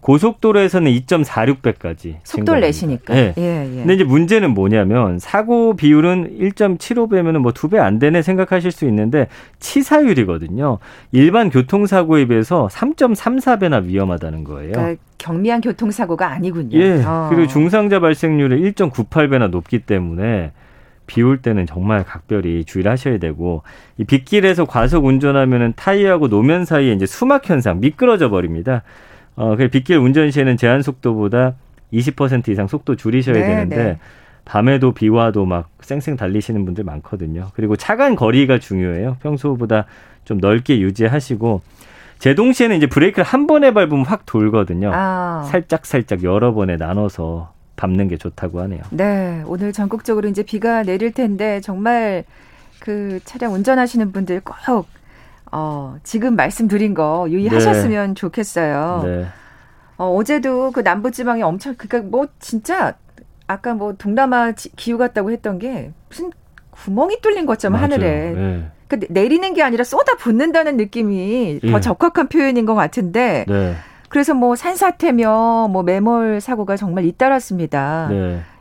고속도로에서는 0.07 0.89
2.46배까지 0.93 2.19
속도를 2.23 2.61
내시니까. 2.61 3.13
네. 3.13 3.35
예, 3.37 3.69
예. 3.69 3.77
근데 3.79 3.95
이제 3.95 4.05
문제는 4.05 4.55
뭐냐면 4.55 5.19
사고 5.19 5.75
비율은 5.75 6.39
1.75배면은 6.39 7.39
뭐 7.39 7.51
두 7.51 7.69
배 7.69 7.81
안 7.81 7.99
되네 7.99 8.23
생각하실 8.23 8.71
수 8.71 8.85
있는데 8.87 9.27
치사율이거든요. 9.59 10.79
일반 11.11 11.51
교통사고에 11.51 12.27
비해서 12.27 12.69
3.34배나 12.71 13.85
위험하다는 13.85 14.45
거예요. 14.45 14.73
그러니까 14.73 15.03
경미한 15.19 15.61
교통사고가 15.61 16.31
아니군요. 16.31 16.79
예. 16.79 17.03
어. 17.05 17.27
그리고 17.29 17.49
중상자 17.49 17.99
발생률이 17.99 18.63
1.98배나 18.75 19.51
높기 19.51 19.81
때문에 19.81 20.53
비올 21.09 21.39
때는 21.39 21.67
정말 21.67 22.05
각별히 22.05 22.65
주의를 22.65 22.93
하셔야 22.93 23.19
되고 23.19 23.65
이 23.99 24.05
빗길에서 24.05 24.67
과속 24.67 25.05
운전하면은 25.05 25.73
타이어하고 25.75 26.29
노면 26.29 26.65
사이에 26.65 26.93
이제 26.93 27.07
수막 27.07 27.51
현상 27.51 27.81
미끄러져 27.81 28.31
버립니다. 28.31 28.85
어, 29.37 29.55
그 29.57 29.69
빗길 29.69 29.99
운전 29.99 30.31
시에는 30.31 30.57
제한 30.57 30.83
속도보다 30.83 31.55
20% 31.93 32.49
이상 32.49 32.67
속도 32.67 32.97
줄이셔야 32.97 33.35
네, 33.35 33.47
되는데 33.47 33.77
네. 33.77 33.99
밤에도 34.45 34.93
비 34.93 35.09
와도 35.09 35.45
막 35.45 35.69
쌩쌩 35.81 36.17
달리시는 36.17 36.65
분들 36.65 36.85
많거든요. 36.85 37.51
그리고 37.55 37.77
차간 37.77 38.17
거리가 38.17 38.59
중요해요. 38.59 39.17
평소보다 39.21 39.87
좀 40.25 40.39
넓게 40.39 40.81
유지하시고 40.81 41.63
제동 42.19 42.53
시에는 42.53 42.77
이제 42.77 42.87
브레이크를 42.87 43.25
한 43.25 43.47
번에 43.47 43.73
밟으면 43.73 44.07
확 44.07 44.25
돌거든요. 44.25 44.91
아. 44.95 45.47
살짝 45.51 45.85
살짝 45.85 46.23
여러 46.23 46.55
번에 46.55 46.77
나눠서 46.77 47.53
밟는 47.77 48.09
게 48.09 48.17
좋다고 48.17 48.61
하네요. 48.63 48.81
네, 48.91 49.43
오늘 49.47 49.73
전국적으로 49.73 50.29
이제 50.29 50.43
비가 50.43 50.83
내릴 50.83 51.13
텐데 51.13 51.61
정말 51.61 52.25
그 52.79 53.21
차량 53.25 53.53
운전하시는 53.53 54.13
분들 54.13 54.41
꼭 54.41 54.87
어, 55.53 55.97
지금 56.03 56.37
말씀드린 56.37 56.95
거 56.95 57.27
유의하셨으면 57.31 58.09
네. 58.09 58.15
좋겠어요. 58.15 59.03
네. 59.05 59.27
어, 59.99 60.15
어제도 60.15 60.71
그 60.73 60.81
남부지방에 60.81 61.43
엄청, 61.43 61.75
그니까 61.77 62.01
뭐 62.01 62.27
진짜 62.39 62.95
아까 63.47 63.75
뭐 63.75 63.95
동남아 63.95 64.53
기후 64.77 64.99
같다고 64.99 65.31
했던 65.31 65.59
게 65.59 65.93
무슨 66.09 66.31
구멍이 66.71 67.21
뚫린 67.21 67.47
것처럼 67.47 67.75
맞아요. 67.75 67.85
하늘에. 67.85 68.31
네. 68.33 68.71
그 68.89 69.01
내리는 69.11 69.53
게 69.55 69.63
아니라 69.63 69.83
쏟아 69.85 70.15
붓는다는 70.17 70.77
느낌이 70.77 71.61
예. 71.63 71.71
더 71.73 71.81
적확한 71.81 72.29
표현인 72.29 72.67
것 72.67 72.75
같은데. 72.75 73.45
네. 73.49 73.75
그래서 74.09 74.35
뭐 74.35 74.55
산사태며 74.55 75.69
뭐 75.73 75.83
매몰 75.83 76.41
사고가 76.41 76.77
정말 76.77 77.05
잇따랐습니다. 77.05 78.09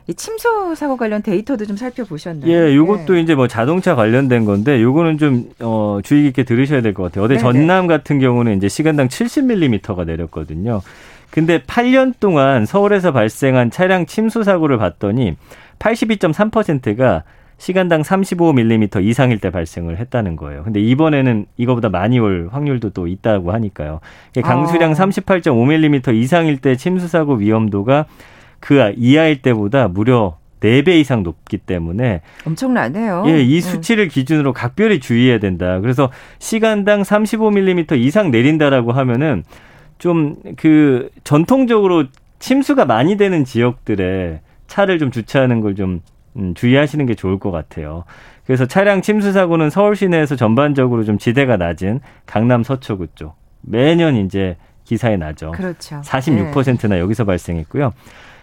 네. 0.06 0.12
이 0.12 0.14
침수 0.14 0.74
사고 0.76 0.96
관련 0.96 1.22
데이터도 1.22 1.66
좀 1.66 1.76
살펴보셨나요? 1.76 2.50
예, 2.50 2.74
요것도 2.74 3.14
네. 3.14 3.20
이제 3.20 3.34
뭐 3.34 3.48
자동차 3.48 3.94
관련된 3.94 4.44
건데 4.44 4.80
요거는 4.80 5.18
좀 5.18 5.50
어, 5.60 5.98
주의 6.02 6.22
깊게 6.24 6.44
들으셔야 6.44 6.80
될 6.80 6.94
것 6.94 7.02
같아요. 7.04 7.24
어제 7.24 7.34
네 7.34 7.40
전남 7.40 7.86
같은 7.86 8.18
경우는 8.20 8.56
이제 8.56 8.68
시간당 8.68 9.08
70mm가 9.08 10.06
내렸거든요. 10.06 10.82
근데 11.30 11.58
8년 11.58 12.14
동안 12.20 12.64
서울에서 12.66 13.12
발생한 13.12 13.70
차량 13.70 14.06
침수 14.06 14.44
사고를 14.44 14.78
봤더니 14.78 15.36
82.3%가 15.80 17.24
시간당 17.58 18.02
35mm 18.02 19.02
이상일 19.02 19.38
때 19.40 19.50
발생을 19.50 19.98
했다는 19.98 20.36
거예요. 20.36 20.62
근데 20.62 20.80
이번에는 20.80 21.46
이거보다 21.56 21.88
많이 21.88 22.18
올 22.18 22.48
확률도 22.52 22.90
또 22.90 23.06
있다고 23.06 23.52
하니까요. 23.52 24.00
강수량 24.42 24.90
아. 24.92 24.94
38.5mm 24.94 26.14
이상일 26.14 26.58
때 26.58 26.76
침수 26.76 27.08
사고 27.08 27.34
위험도가 27.34 28.06
그 28.60 28.92
이하일 28.96 29.42
때보다 29.42 29.88
무려 29.88 30.38
4배 30.60 30.88
이상 30.98 31.22
높기 31.22 31.58
때문에 31.58 32.22
엄청나네요. 32.46 33.24
예, 33.26 33.42
이 33.42 33.54
네. 33.54 33.60
수치를 33.60 34.08
기준으로 34.08 34.52
각별히 34.52 35.00
주의해야 35.00 35.38
된다. 35.38 35.80
그래서 35.80 36.10
시간당 36.38 37.02
35mm 37.02 37.98
이상 37.98 38.30
내린다라고 38.30 38.92
하면은 38.92 39.44
좀 39.98 40.36
그 40.56 41.10
전통적으로 41.24 42.04
침수가 42.38 42.84
많이 42.84 43.16
되는 43.16 43.44
지역들에 43.44 44.40
차를 44.66 44.98
좀 44.98 45.10
주차하는 45.10 45.60
걸좀 45.60 46.00
음, 46.36 46.54
주의하시는 46.54 47.06
게 47.06 47.14
좋을 47.14 47.38
것 47.38 47.50
같아요. 47.50 48.04
그래서 48.44 48.66
차량 48.66 49.00
침수 49.00 49.32
사고는 49.32 49.70
서울 49.70 49.96
시내에서 49.96 50.36
전반적으로 50.36 51.04
좀 51.04 51.18
지대가 51.18 51.56
낮은 51.56 52.00
강남 52.26 52.62
서초구 52.62 53.08
쪽 53.14 53.34
매년 53.62 54.16
이제 54.16 54.56
기사에 54.84 55.16
나죠. 55.16 55.52
그렇죠. 55.52 56.00
46%나 56.02 56.94
네. 56.94 57.00
여기서 57.00 57.24
발생했고요. 57.24 57.92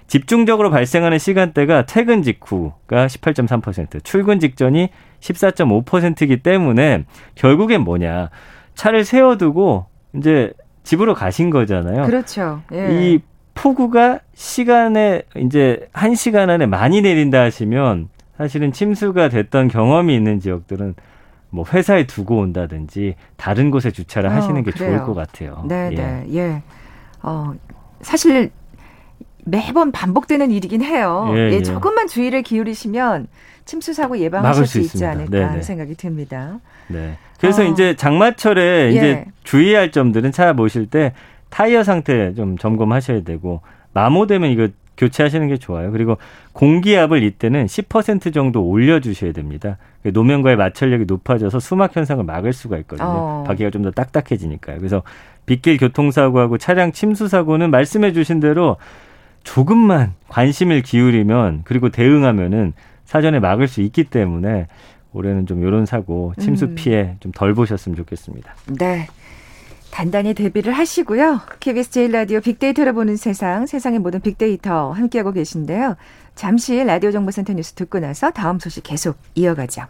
집중적으로 0.07 0.69
발생하는 0.69 1.17
시간대가 1.17 1.85
퇴근 1.85 2.21
직후가 2.21 3.07
18.3%, 3.07 4.03
출근 4.03 4.39
직전이 4.39 4.89
14.5%이기 5.19 6.37
때문에 6.43 7.05
결국엔 7.35 7.81
뭐냐. 7.81 8.29
차를 8.75 9.05
세워두고 9.05 9.85
이제 10.15 10.53
집으로 10.83 11.13
가신 11.13 11.49
거잖아요. 11.49 12.03
그렇죠. 12.03 12.61
예. 12.73 12.89
이 12.91 13.19
폭우가 13.55 14.19
시간에 14.33 15.21
이제 15.37 15.87
한 15.93 16.15
시간 16.15 16.49
안에 16.49 16.65
많이 16.65 17.01
내린다 17.01 17.41
하시면 17.41 18.09
사실은 18.37 18.71
침수가 18.71 19.29
됐던 19.29 19.67
경험이 19.67 20.15
있는 20.15 20.39
지역들은 20.39 20.95
뭐 21.49 21.65
회사에 21.71 22.07
두고 22.07 22.39
온다든지 22.39 23.15
다른 23.37 23.69
곳에 23.69 23.91
주차를 23.91 24.29
어, 24.29 24.33
하시는 24.33 24.63
게 24.63 24.71
그래요. 24.71 24.89
좋을 24.89 25.03
것 25.05 25.13
같아요. 25.13 25.63
네, 25.67 25.89
예. 25.91 25.95
네, 25.95 26.25
예. 26.33 26.63
어, 27.21 27.53
사실 28.01 28.51
매번 29.45 29.91
반복되는 29.91 30.51
일이긴 30.51 30.81
해요. 30.83 31.31
예, 31.35 31.49
예, 31.49 31.51
예. 31.53 31.61
조금만 31.61 32.07
주의를 32.07 32.41
기울이시면 32.43 33.27
침수 33.65 33.93
사고 33.93 34.17
예방하실 34.17 34.65
수, 34.65 34.71
수 34.73 34.79
있지 34.79 35.05
않을까 35.05 35.31
네네. 35.31 35.43
하는 35.45 35.61
생각이 35.61 35.95
듭니다. 35.95 36.59
네. 36.87 37.17
그래서 37.39 37.63
어. 37.63 37.65
이제 37.65 37.95
장마철에 37.95 38.91
이제 38.91 39.05
예. 39.05 39.25
주의할 39.43 39.91
점들은 39.91 40.31
차 40.31 40.53
모실 40.53 40.87
때 40.87 41.13
타이어 41.49 41.83
상태 41.83 42.33
좀 42.33 42.57
점검하셔야 42.57 43.21
되고 43.21 43.61
마모되면 43.93 44.49
이거 44.49 44.67
교체하시는 44.97 45.47
게 45.47 45.57
좋아요. 45.57 45.91
그리고 45.91 46.17
공기압을 46.53 47.23
이때는 47.23 47.65
10% 47.65 48.33
정도 48.33 48.63
올려주셔야 48.63 49.31
됩니다. 49.31 49.77
그 50.03 50.09
노면과의 50.13 50.55
마찰력이 50.55 51.05
높아져서 51.05 51.59
수막 51.59 51.95
현상을 51.95 52.23
막을 52.23 52.53
수가 52.53 52.77
있거든요. 52.79 53.07
어. 53.07 53.43
바퀴가 53.47 53.69
좀 53.71 53.83
더 53.83 53.91
딱딱해지니까요. 53.91 54.77
그래서 54.77 55.01
빗길 55.45 55.77
교통사고하고 55.77 56.57
차량 56.57 56.91
침수 56.91 57.27
사고는 57.27 57.71
말씀해 57.71 58.13
주신 58.13 58.39
대로 58.39 58.77
조금만 59.43 60.13
관심을 60.29 60.81
기울이면 60.81 61.61
그리고 61.65 61.89
대응하면은 61.89 62.73
사전에 63.05 63.39
막을 63.39 63.67
수 63.67 63.81
있기 63.81 64.05
때문에 64.05 64.67
올해는 65.13 65.45
좀 65.45 65.61
이런 65.61 65.85
사고 65.85 66.33
침수 66.39 66.65
음. 66.65 66.75
피해 66.75 67.15
좀 67.19 67.31
덜 67.35 67.53
보셨으면 67.53 67.95
좋겠습니다. 67.97 68.55
네. 68.79 69.07
단단히 69.91 70.33
대비를 70.33 70.73
하시고요. 70.73 71.41
KBS 71.59 71.91
제일 71.91 72.11
라디오 72.11 72.39
빅데이터를 72.39 72.93
보는 72.93 73.15
세상, 73.15 73.67
세상의 73.67 73.99
모든 73.99 74.21
빅데이터 74.21 74.91
함께하고 74.91 75.31
계신데요. 75.33 75.97
잠시 76.33 76.83
라디오 76.83 77.11
정보센터 77.11 77.53
뉴스 77.53 77.73
듣고 77.73 77.99
나서 77.99 78.31
다음 78.31 78.57
소식 78.59 78.81
계속 78.81 79.17
이어가죠. 79.35 79.83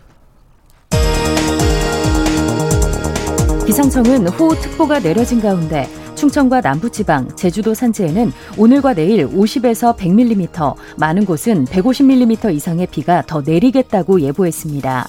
기상청은 3.66 4.28
호우특보가 4.28 5.00
내려진 5.00 5.40
가운데 5.40 5.88
충청과 6.24 6.62
남부지방, 6.62 7.36
제주도 7.36 7.74
산지에는 7.74 8.32
오늘과 8.58 8.94
내일 8.94 9.28
50에서 9.28 9.98
100mm, 9.98 10.74
많은 10.98 11.26
곳은 11.26 11.66
150mm 11.66 12.56
이상의 12.56 12.88
비가 12.88 13.22
더 13.24 13.42
내리겠다고 13.42 14.22
예보했습니다. 14.22 15.06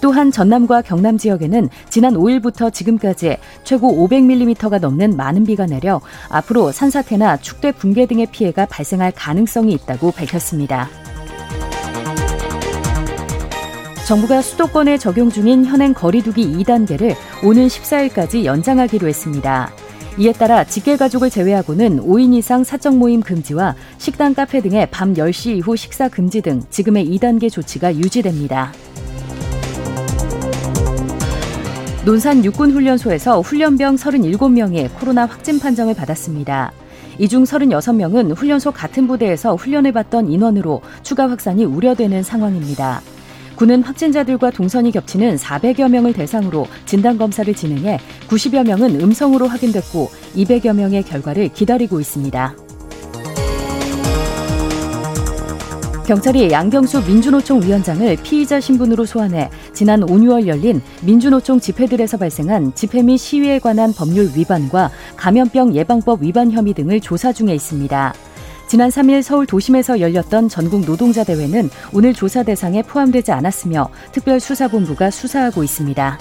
또한 0.00 0.30
전남과 0.30 0.82
경남 0.82 1.18
지역에는 1.18 1.68
지난 1.90 2.14
5일부터 2.14 2.72
지금까지 2.72 3.38
최고 3.64 3.90
500mm가 4.06 4.78
넘는 4.78 5.16
많은 5.16 5.44
비가 5.44 5.66
내려 5.66 6.00
앞으로 6.28 6.70
산사태나 6.70 7.38
축대 7.38 7.72
붕괴 7.72 8.06
등의 8.06 8.26
피해가 8.26 8.66
발생할 8.66 9.10
가능성이 9.16 9.72
있다고 9.72 10.12
밝혔습니다. 10.12 10.88
정부가 14.06 14.42
수도권에 14.42 14.98
적용 14.98 15.28
중인 15.28 15.64
현행 15.64 15.92
거리두기 15.92 16.46
2단계를 16.58 17.16
오는 17.42 17.66
14일까지 17.66 18.44
연장하기로 18.44 19.08
했습니다. 19.08 19.72
이에 20.18 20.32
따라 20.32 20.64
직계 20.64 20.96
가족을 20.96 21.30
제외하고는 21.30 22.00
5인 22.00 22.34
이상 22.34 22.64
사적 22.64 22.96
모임 22.96 23.20
금지와 23.20 23.74
식당, 23.98 24.34
카페 24.34 24.60
등의 24.60 24.88
밤 24.90 25.14
10시 25.14 25.56
이후 25.56 25.74
식사 25.74 26.08
금지 26.08 26.42
등 26.42 26.60
지금의 26.70 27.06
2단계 27.16 27.50
조치가 27.50 27.94
유지됩니다. 27.96 28.72
논산 32.04 32.44
육군훈련소에서 32.44 33.40
훈련병 33.40 33.94
37명이 33.94 34.90
코로나 34.98 35.24
확진 35.24 35.58
판정을 35.58 35.94
받았습니다. 35.94 36.72
이 37.18 37.28
중 37.28 37.44
36명은 37.44 38.36
훈련소 38.36 38.72
같은 38.72 39.06
부대에서 39.06 39.54
훈련을 39.54 39.92
받던 39.92 40.30
인원으로 40.30 40.82
추가 41.02 41.30
확산이 41.30 41.64
우려되는 41.64 42.22
상황입니다. 42.22 43.00
군은 43.62 43.84
확진자들과 43.84 44.50
동선이 44.50 44.90
겹치는 44.90 45.36
400여 45.36 45.88
명을 45.88 46.14
대상으로 46.14 46.66
진단검사를 46.84 47.54
진행해 47.54 48.00
90여 48.26 48.66
명은 48.66 49.00
음성으로 49.00 49.46
확인됐고 49.46 50.10
200여 50.34 50.74
명의 50.74 51.04
결과를 51.04 51.48
기다리고 51.50 52.00
있습니다. 52.00 52.56
경찰이 56.08 56.50
양경수 56.50 57.04
민주노총 57.06 57.62
위원장을 57.62 58.16
피의자 58.24 58.58
신분으로 58.58 59.06
소환해 59.06 59.48
지난 59.72 60.02
5, 60.02 60.06
6월 60.08 60.48
열린 60.48 60.82
민주노총 61.02 61.60
집회들에서 61.60 62.16
발생한 62.16 62.74
집회 62.74 63.00
및 63.00 63.16
시위에 63.16 63.60
관한 63.60 63.92
법률 63.92 64.28
위반과 64.34 64.90
감염병 65.14 65.76
예방법 65.76 66.22
위반 66.22 66.50
혐의 66.50 66.74
등을 66.74 67.00
조사 67.00 67.32
중에 67.32 67.54
있습니다. 67.54 68.12
지난 68.72 68.88
3일 68.88 69.20
서울 69.20 69.44
도심에서 69.44 70.00
열렸던 70.00 70.48
전국 70.48 70.86
노동자 70.86 71.24
대회는 71.24 71.68
오늘 71.92 72.14
조사 72.14 72.42
대상에 72.42 72.82
포함되지 72.82 73.30
않았으며 73.30 73.90
특별수사본부가 74.12 75.10
수사하고 75.10 75.62
있습니다. 75.62 76.18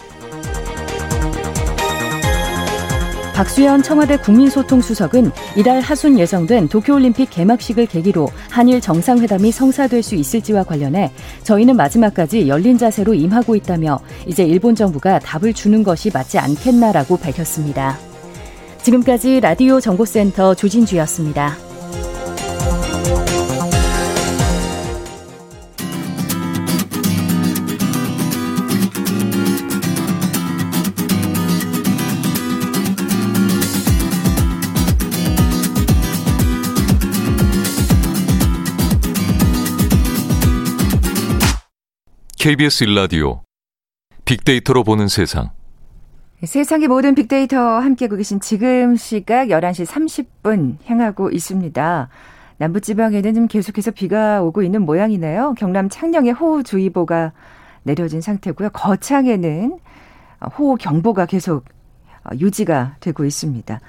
박수현 3.33 3.83
청와대 3.83 4.17
국민소통수석은 4.17 5.31
이달 5.55 5.79
하순 5.79 6.19
예정된 6.19 6.67
도쿄올림픽 6.67 7.29
개막식을 7.29 7.85
계기로 7.85 8.27
한일 8.49 8.81
정상회담이 8.81 9.53
성사될 9.53 10.03
수 10.03 10.15
있을지와 10.15 10.65
관련해 10.65 11.13
저희는 11.43 11.77
마지막까지 11.77 12.49
열린 12.49 12.77
자세로 12.77 13.13
임하고 13.13 13.55
있다며 13.55 13.97
이제 14.27 14.43
일본 14.43 14.75
정부가 14.75 15.19
답을 15.19 15.53
주는 15.53 15.83
것이 15.83 16.11
맞지 16.13 16.37
않겠나라고 16.37 17.15
밝혔습니다. 17.15 17.97
지금까지 18.81 19.39
라디오 19.39 19.79
정보센터 19.79 20.53
조진주였습니다. 20.55 21.70
KBS 42.41 42.85
1라디오 42.85 43.43
빅데이터로 44.25 44.83
보는 44.83 45.07
세상. 45.09 45.51
세상의 46.43 46.87
모든 46.87 47.13
빅데이터 47.13 47.59
함께하고 47.59 48.15
계신 48.15 48.39
지금 48.39 48.95
시각 48.95 49.49
11시 49.49 49.85
30분 49.85 50.77
향하고 50.83 51.29
있습니다. 51.29 52.09
남부지방에는 52.57 53.35
좀 53.35 53.47
계속해서 53.47 53.91
비가 53.91 54.41
오고 54.41 54.63
있는 54.63 54.81
모양이네요. 54.81 55.53
경남 55.55 55.87
창녕에 55.87 56.31
호우주의보가 56.31 57.33
내려진 57.83 58.21
상태고요. 58.21 58.71
거창에는 58.71 59.77
호우경보가 60.57 61.27
계속 61.27 61.65
유지가 62.39 62.95
되고 63.01 63.23
있습니다. 63.23 63.79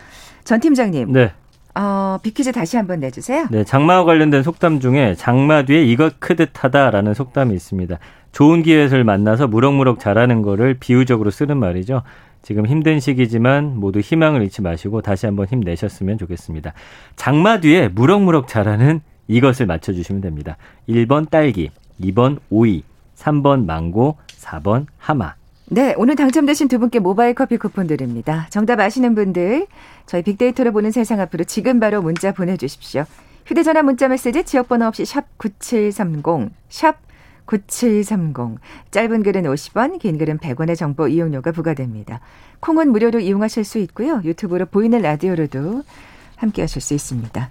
전 0.44 0.60
팀장님. 0.60 1.10
네. 1.10 1.32
어, 1.74 2.18
빅퀴즈 2.22 2.52
다시 2.52 2.76
한번 2.76 3.00
내주세요. 3.00 3.46
네, 3.50 3.64
장마와 3.64 4.04
관련된 4.04 4.42
속담 4.42 4.80
중에 4.80 5.14
장마 5.14 5.64
뒤에 5.64 5.82
이것 5.84 6.20
크듯 6.20 6.57
한다라는 6.57 7.14
속담이 7.14 7.54
있습니다. 7.54 7.98
좋은 8.32 8.62
기회를 8.62 9.04
만나서 9.04 9.46
무럭무럭 9.46 10.00
자라는 10.00 10.42
거를 10.42 10.74
비유적으로 10.74 11.30
쓰는 11.30 11.58
말이죠. 11.58 12.02
지금 12.42 12.66
힘든 12.66 12.98
시기지만 12.98 13.76
모두 13.76 14.00
희망을 14.00 14.42
잃지 14.42 14.62
마시고 14.62 15.00
다시 15.00 15.26
한번 15.26 15.46
힘내셨으면 15.46 16.18
좋겠습니다. 16.18 16.72
장마 17.14 17.60
뒤에 17.60 17.88
무럭무럭 17.88 18.48
자라는 18.48 19.00
이것을 19.28 19.66
맞춰주시면 19.66 20.22
됩니다. 20.22 20.56
1번 20.88 21.30
딸기, 21.30 21.70
2번 22.00 22.38
오이, 22.50 22.82
3번 23.16 23.64
망고, 23.66 24.16
4번 24.26 24.86
하마. 24.98 25.34
네, 25.66 25.94
오늘 25.96 26.16
당첨되신 26.16 26.68
두 26.68 26.78
분께 26.78 26.98
모바일 26.98 27.34
커피 27.34 27.56
쿠폰 27.56 27.86
드립니다. 27.86 28.46
정답 28.50 28.80
아시는 28.80 29.14
분들 29.14 29.66
저희 30.06 30.22
빅데이터를 30.22 30.72
보는 30.72 30.90
세상 30.90 31.20
앞으로 31.20 31.44
지금 31.44 31.80
바로 31.80 32.02
문자 32.02 32.32
보내주십시오. 32.32 33.04
휴대전화 33.46 33.82
문자 33.82 34.08
메시지 34.08 34.44
지역번호 34.44 34.86
없이 34.86 35.04
샵 35.04 35.26
9730, 35.38 36.50
샵 36.68 36.96
9730. 37.46 38.58
짧은 38.90 39.22
글은 39.22 39.42
50원, 39.42 39.98
긴 39.98 40.18
글은 40.18 40.38
100원의 40.38 40.76
정보 40.76 41.08
이용료가 41.08 41.52
부과됩니다. 41.52 42.20
콩은 42.60 42.92
무료로 42.92 43.20
이용하실 43.20 43.64
수 43.64 43.78
있고요. 43.78 44.20
유튜브로 44.24 44.66
보이는 44.66 45.00
라디오로도 45.00 45.82
함께 46.36 46.62
하실 46.62 46.80
수 46.80 46.94
있습니다. 46.94 47.50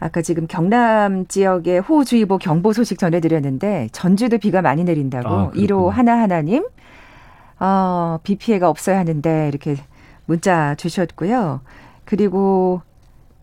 아까 0.00 0.22
지금 0.22 0.46
경남 0.46 1.26
지역의 1.26 1.80
호우주의보 1.80 2.38
경보 2.38 2.72
소식 2.72 2.98
전해드렸는데 2.98 3.88
전주도 3.92 4.38
비가 4.38 4.62
많이 4.62 4.84
내린다고 4.84 5.28
아, 5.28 5.50
1호 5.52 5.88
하나하나님 5.88 6.64
어, 7.58 8.20
비 8.22 8.36
피해가 8.36 8.68
없어야 8.68 8.98
하는데 8.98 9.48
이렇게 9.48 9.76
문자 10.26 10.74
주셨고요. 10.76 11.62
그리고 12.04 12.82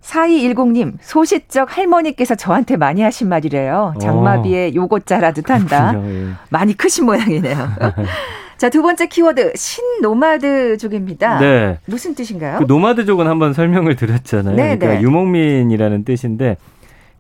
4210님, 0.06 0.94
소시적 1.02 1.76
할머니께서 1.76 2.36
저한테 2.36 2.78
많이 2.78 3.02
하신 3.02 3.28
말이래요. 3.28 3.96
장마비에 4.00 4.76
요것 4.76 5.06
자라듯 5.06 5.50
한다. 5.50 5.94
예. 5.96 6.28
많이 6.50 6.76
크신 6.76 7.06
모양이네요. 7.06 7.56
자, 8.58 8.70
두 8.70 8.82
번째 8.82 9.08
키워드, 9.08 9.54
신노마드족입니다. 9.56 11.40
네. 11.40 11.80
무슨 11.86 12.16
뜻인가요? 12.16 12.60
그 12.60 12.66
노마드족은 12.68 13.28
한번 13.28 13.54
설명을 13.54 13.96
드렸잖아요. 13.96 14.56
네, 14.56 14.78
그러니까 14.78 14.88
네. 15.00 15.02
유목민이라는 15.02 16.06
뜻인데, 16.06 16.58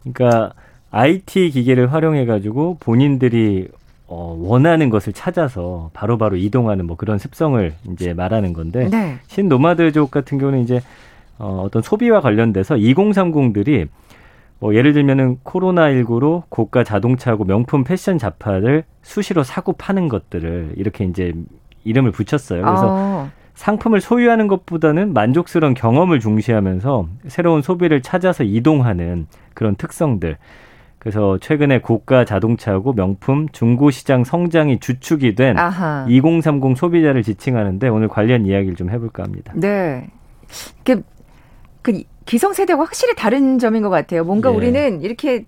그러니까 0.04 0.54
IT 0.92 1.50
기계를 1.50 1.92
활용해 1.92 2.26
가지고 2.26 2.78
본인들이 2.80 3.68
어, 4.08 4.38
원하는 4.40 4.92
것을 4.92 5.14
찾아서 5.14 5.90
바로바로 5.94 6.38
이동하는 6.38 6.86
뭐 6.86 6.96
그런 6.96 7.18
습성을 7.18 7.74
이제 7.92 8.14
말하는 8.14 8.54
건데 8.54 8.88
네. 8.90 9.18
신노마드족 9.28 10.12
같은 10.12 10.38
경우는 10.38 10.62
이제 10.62 10.80
어, 11.38 11.64
어떤 11.66 11.82
소비와 11.82 12.22
관련돼서 12.22 12.76
2030들이 12.76 13.88
뭐 14.60 14.74
예를 14.74 14.94
들면은 14.94 15.38
코로나19로 15.44 16.44
고가 16.50 16.84
자동차하고 16.84 17.44
명품 17.44 17.84
패션 17.84 18.18
잡화를 18.18 18.84
수시로 19.02 19.44
사고 19.44 19.74
파는 19.74 20.08
것들을 20.08 20.74
이렇게 20.78 21.04
이제 21.04 21.34
이름을 21.84 22.12
붙였어요. 22.12 22.62
그래서 22.62 22.88
어, 22.90 23.30
상품을 23.54 24.02
소유하는 24.02 24.48
것보다는 24.48 25.14
만족스러운 25.14 25.74
경험을 25.74 26.20
중시하면서 26.20 27.08
새로운 27.28 27.62
소비를 27.62 28.02
찾아서 28.02 28.44
이동하는 28.44 29.28
그런 29.54 29.76
특성들. 29.76 30.38
그래서 31.00 31.38
최근에 31.38 31.82
고가 31.82 32.26
자동차하고 32.26 32.94
명품 32.94 33.48
중고 33.52 33.92
시장 33.92 34.24
성장이 34.24 34.80
주축이 34.80 35.36
된 35.36 35.58
아하. 35.58 36.06
2030 36.10 36.76
소비자를 36.76 37.22
지칭하는데 37.22 37.88
오늘 37.90 38.08
관련 38.08 38.46
이야기를 38.46 38.76
좀 38.76 38.90
해볼까 38.90 39.24
합니다. 39.24 39.54
네. 39.56 40.08
그, 40.84 41.04
그 41.86 42.02
기성세대가 42.26 42.82
확실히 42.82 43.14
다른 43.14 43.60
점인 43.60 43.84
것 43.84 43.92
같아요. 43.92 44.24
뭔가 44.24 44.52
예. 44.52 44.56
우리는 44.56 45.04
이렇게 45.04 45.46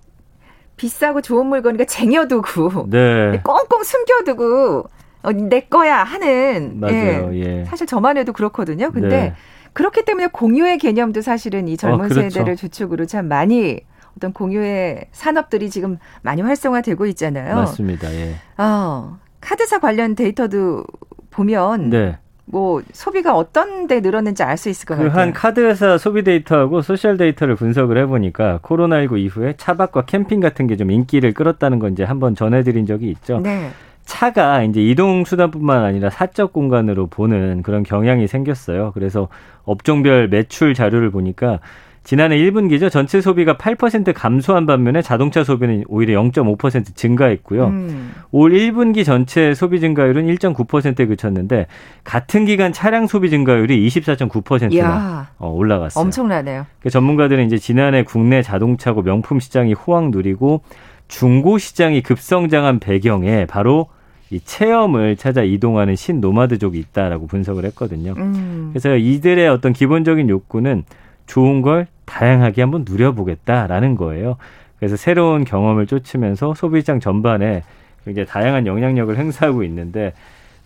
비싸고 0.76 1.22
좋은 1.22 1.48
물건이니까 1.48 1.86
쟁여두고 1.86 2.90
네, 2.92 3.42
꽁꽁 3.44 3.84
숨겨두고 3.84 4.88
어, 5.24 5.32
내 5.32 5.62
거야 5.62 6.04
하는 6.04 6.80
맞아요. 6.80 7.34
예. 7.34 7.40
예. 7.40 7.66
사실 7.66 7.88
저만 7.88 8.18
해도 8.18 8.34
그렇거든요. 8.34 8.92
근데 8.92 9.08
네. 9.10 9.34
그렇기 9.74 10.06
때문에 10.06 10.28
공유의 10.28 10.78
개념도 10.78 11.22
사실은 11.22 11.68
이 11.68 11.76
젊은 11.76 12.06
어, 12.06 12.08
그렇죠. 12.08 12.30
세대를 12.30 12.56
주축으로 12.56 13.08
참 13.08 13.28
많이 13.28 13.80
어떤 14.16 14.32
공유의 14.32 15.08
산업들이 15.12 15.72
지금 15.72 15.98
많이 16.22 16.44
활성화되고 16.44 17.08
있잖아요. 17.08 17.56
맞습니다. 17.56 18.14
예. 18.14 18.36
어, 18.60 19.18
카드사 19.42 19.80
관련 19.80 20.14
데이터도 20.14 20.84
보면 21.32 21.90
네. 21.90 22.20
뭐 22.50 22.82
소비가 22.94 23.36
어떤 23.36 23.88
데 23.88 24.00
늘었는지 24.00 24.42
알 24.42 24.56
수 24.58 24.70
있을 24.70 24.86
것 24.86 24.96
그 24.98 25.04
같아요. 25.04 25.20
한 25.22 25.34
카드 25.34 25.60
회사 25.60 25.98
소비 25.98 26.24
데이터하고 26.24 26.82
social 26.82 27.18
데이터를 27.18 27.56
분석을 27.56 27.98
해보니까 27.98 28.60
코로나19 28.64 29.20
이후에 29.20 29.56
차박과 29.58 30.06
캠핑 30.06 30.40
같은 30.40 30.66
게 30.68 30.78
좀 30.78 30.90
인기를 30.92 31.34
끌었다는 31.34 31.80
건 31.80 31.92
이제 31.94 32.04
한번 32.04 32.36
전해드린 32.36 32.86
적이 32.86 33.10
있죠. 33.12 33.40
네. 33.40 33.70
차가 34.06 34.64
이제 34.64 34.82
이동 34.82 35.26
수단뿐만 35.26 35.84
아니라 35.84 36.10
사적 36.10 36.54
공간으로 36.54 37.08
보는 37.08 37.62
그런 37.64 37.84
경향이 37.84 38.28
생겼어요. 38.28 38.92
그래서 38.94 39.28
업종별 39.66 40.30
매출 40.30 40.74
자료를 40.74 41.12
보니까 41.12 41.60
지난해 42.08 42.38
1분기죠. 42.38 42.90
전체 42.90 43.20
소비가 43.20 43.58
8% 43.58 44.14
감소한 44.16 44.66
반면에 44.66 45.02
자동차 45.02 45.44
소비는 45.44 45.84
오히려 45.90 46.24
0.5% 46.24 46.96
증가했고요. 46.96 47.68
음. 47.68 48.14
올 48.32 48.54
1분기 48.54 49.04
전체 49.04 49.54
소비 49.54 49.82
증가율은 49.82 50.26
1.9%에 50.26 51.06
그쳤는데 51.06 51.68
같은 52.06 52.46
기간 52.46 52.72
차량 52.72 53.08
소비 53.08 53.30
증가율이 53.30 53.86
24.9%나 53.90 54.70
이야, 54.72 55.32
어, 55.38 55.52
올라갔어요. 55.52 56.02
엄청나네요. 56.02 56.66
그 56.80 56.90
전문가들은 56.90 57.46
이제 57.46 57.58
지난해 57.58 58.04
국내 58.04 58.42
자동차고 58.42 59.02
명품 59.02 59.42
시장이 59.42 59.74
호황 59.74 60.10
누리고 60.10 60.62
중고 61.10 61.58
시장이 61.58 62.04
급성장한 62.04 62.80
배경에 62.80 63.46
바로 63.48 63.88
이 64.30 64.40
체험을 64.40 65.18
찾아 65.18 65.44
이동하는 65.44 65.98
신노마드족이 65.98 66.80
있다라고 66.80 67.28
분석을 67.28 67.66
했거든요. 67.66 68.14
음. 68.16 68.70
그래서 68.72 68.96
이들의 68.96 69.50
어떤 69.50 69.74
기본적인 69.74 70.30
욕구는 70.30 70.86
좋은 71.28 71.62
걸 71.62 71.88
다양하게 72.06 72.62
한번 72.62 72.86
누려보겠다라는 72.88 73.96
거예요. 73.96 74.38
그래서 74.80 74.96
새로운 74.96 75.44
경험을 75.44 75.86
쫓으면서 75.88 76.54
소비시장 76.56 77.00
전반에 77.00 77.64
굉장히 78.06 78.26
다양한 78.26 78.66
영향력을 78.66 79.16
행사하고 79.16 79.64
있는데 79.64 80.14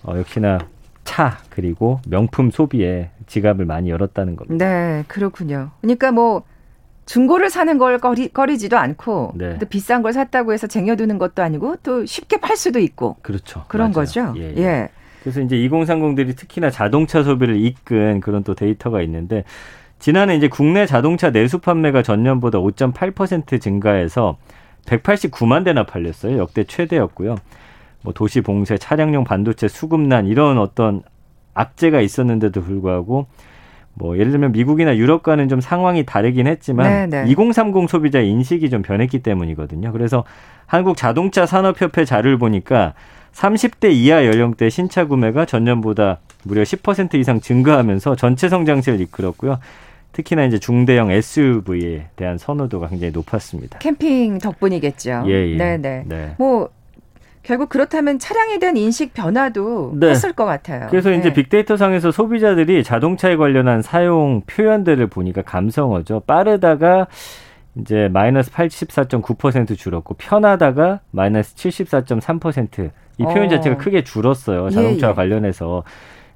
어, 0.04 0.15
역시나 0.17 0.60
차 1.04 1.39
그리고 1.50 2.00
명품 2.08 2.52
소비에 2.52 3.10
지갑을 3.28 3.65
많이 3.65 3.89
열었다는 3.89 4.36
겁니다. 4.36 4.65
네, 4.65 5.04
그렇군요. 5.08 5.71
그러니까 5.82 6.12
뭐 6.12 6.43
중고를 7.06 7.50
사는 7.50 7.78
걸 7.78 7.97
꺼리, 7.97 8.28
꺼리지도 8.30 8.78
않고 8.78 9.34
네. 9.36 9.58
또 9.58 9.65
비싼 9.65 10.02
걸 10.04 10.13
샀다고 10.13 10.54
해서 10.54 10.67
쟁여두는 10.67 11.17
것도 11.17 11.41
아니고 11.41 11.78
또 11.84 12.06
쉽게 12.06 12.39
팔 12.39 12.56
수도 12.56 12.80
있고 12.80 13.17
그렇죠. 13.21 13.65
그런 13.67 13.91
맞아요. 13.91 13.93
거죠. 13.93 14.34
예, 14.38 14.54
예. 14.56 14.62
예. 14.62 14.89
그래서 15.21 15.41
이제 15.41 15.56
2030들이 15.56 16.36
특히나 16.36 16.69
자동차 16.69 17.24
소비를 17.24 17.58
이끈 17.58 18.21
그런 18.21 18.43
또 18.43 18.56
데이터가 18.56 19.02
있는데 19.02 19.43
지난해 20.02 20.36
이제 20.36 20.48
국내 20.48 20.88
자동차 20.88 21.30
내수 21.30 21.60
판매가 21.60 22.02
전년보다 22.02 22.58
5.8% 22.58 23.62
증가해서 23.62 24.36
189만 24.88 25.64
대나 25.64 25.86
팔렸어요. 25.86 26.40
역대 26.40 26.64
최대였고요. 26.64 27.36
뭐 28.02 28.12
도시 28.12 28.42
봉쇄, 28.42 28.80
차량용 28.80 29.24
반도체 29.24 29.68
수급난 29.68 30.26
이런 30.26 30.58
어떤 30.58 31.04
악재가 31.54 32.02
있었는데도 32.02 32.64
불구하고 32.64 33.28
뭐 33.94 34.18
예를 34.18 34.32
들면 34.32 34.54
미국이나 34.54 34.98
유럽과는 34.98 35.50
좀 35.50 35.62
상황이 35.62 36.04
다르긴 36.04 36.48
했지만 36.48 37.10
네, 37.10 37.24
네. 37.24 37.32
2030 37.32 37.88
소비자의 37.88 38.28
인식이 38.28 38.72
좀 38.72 38.82
변했기 38.82 39.20
때문이거든요. 39.20 39.92
그래서 39.92 40.24
한국 40.66 40.98
자동차 40.98 41.46
산업협회 41.46 42.06
자료를 42.06 42.40
보니까 42.40 42.96
30대 43.34 43.92
이하 43.92 44.26
연령대 44.26 44.72
신차 44.72 45.06
구매가 45.06 45.46
전년보다 45.46 46.18
무려 46.44 46.64
10% 46.64 47.16
이상 47.16 47.40
증가하면서 47.40 48.16
전체 48.16 48.50
성장세를 48.50 49.00
이끌었고요. 49.02 49.60
특히나 50.12 50.43
이제 50.45 50.60
중대형 50.60 51.12
SUV에 51.12 52.08
대한 52.15 52.38
선호도가 52.38 52.89
굉장히 52.89 53.12
높았습니다. 53.13 53.80
캠핑 53.80 54.39
덕분이겠죠. 54.39 55.24
예, 55.28 55.52
예. 55.52 55.58
네, 55.58 55.78
네. 55.78 56.04
네. 56.06 56.36
뭐 56.38 56.69
결국 57.43 57.69
그렇다면 57.69 58.19
차량에 58.19 58.60
대한 58.60 58.78
인식 58.78 59.13
변화도 59.13 59.93
네. 59.95 60.10
했을 60.10 60.34
것 60.34 60.45
같아요. 60.45 60.88
그래서 60.89 61.12
이제 61.12 61.30
네. 61.30 61.34
빅데이터 61.34 61.76
상에서 61.78 62.12
소비자들이 62.12 62.84
자동차에 62.84 63.36
관련한 63.36 63.82
사용 63.82 64.41
표현들을 64.41 65.08
보니까 65.08 65.41
감성어죠. 65.41 66.21
빠르다가 66.21 67.08
이제 67.76 68.10
마이너스 68.12 68.52
84.9% 68.52 69.78
줄었고 69.78 70.15
편하다가 70.15 71.00
마이너스 71.12 71.56
74.3%이 71.56 73.24
표현 73.24 73.45
어. 73.45 73.50
자체가 73.50 73.78
크게 73.78 74.04
줄었어요. 74.04 74.69
자동차와 74.69 75.12
예, 75.12 75.13
예. 75.13 75.15
관련해서. 75.15 75.84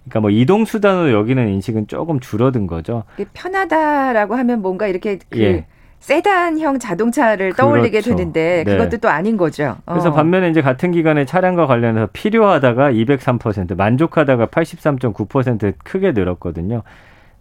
그러니까 0.05 0.19
뭐 0.21 0.29
이동 0.29 0.65
수단으로 0.65 1.11
여기는 1.11 1.47
인식은 1.49 1.87
조금 1.87 2.19
줄어든 2.19 2.67
거죠. 2.67 3.03
편하다라고 3.33 4.35
하면 4.35 4.61
뭔가 4.61 4.87
이렇게 4.87 5.19
그 5.29 5.41
예. 5.41 5.65
세단형 5.99 6.77
자동차를 6.77 7.53
떠올리게 7.53 8.01
그렇죠. 8.01 8.15
되는데 8.15 8.63
네. 8.63 8.77
그것도 8.77 8.97
또 8.97 9.09
아닌 9.09 9.37
거죠. 9.37 9.77
그래서 9.85 10.09
어. 10.09 10.13
반면에 10.13 10.49
이제 10.49 10.61
같은 10.61 10.91
기간에 10.91 11.25
차량과 11.25 11.65
관련해서 11.65 12.09
필요하다가 12.13 12.91
203%, 12.91 13.75
만족하다가 13.75 14.45
83.9% 14.47 15.73
크게 15.83 16.11
늘었거든요. 16.11 16.83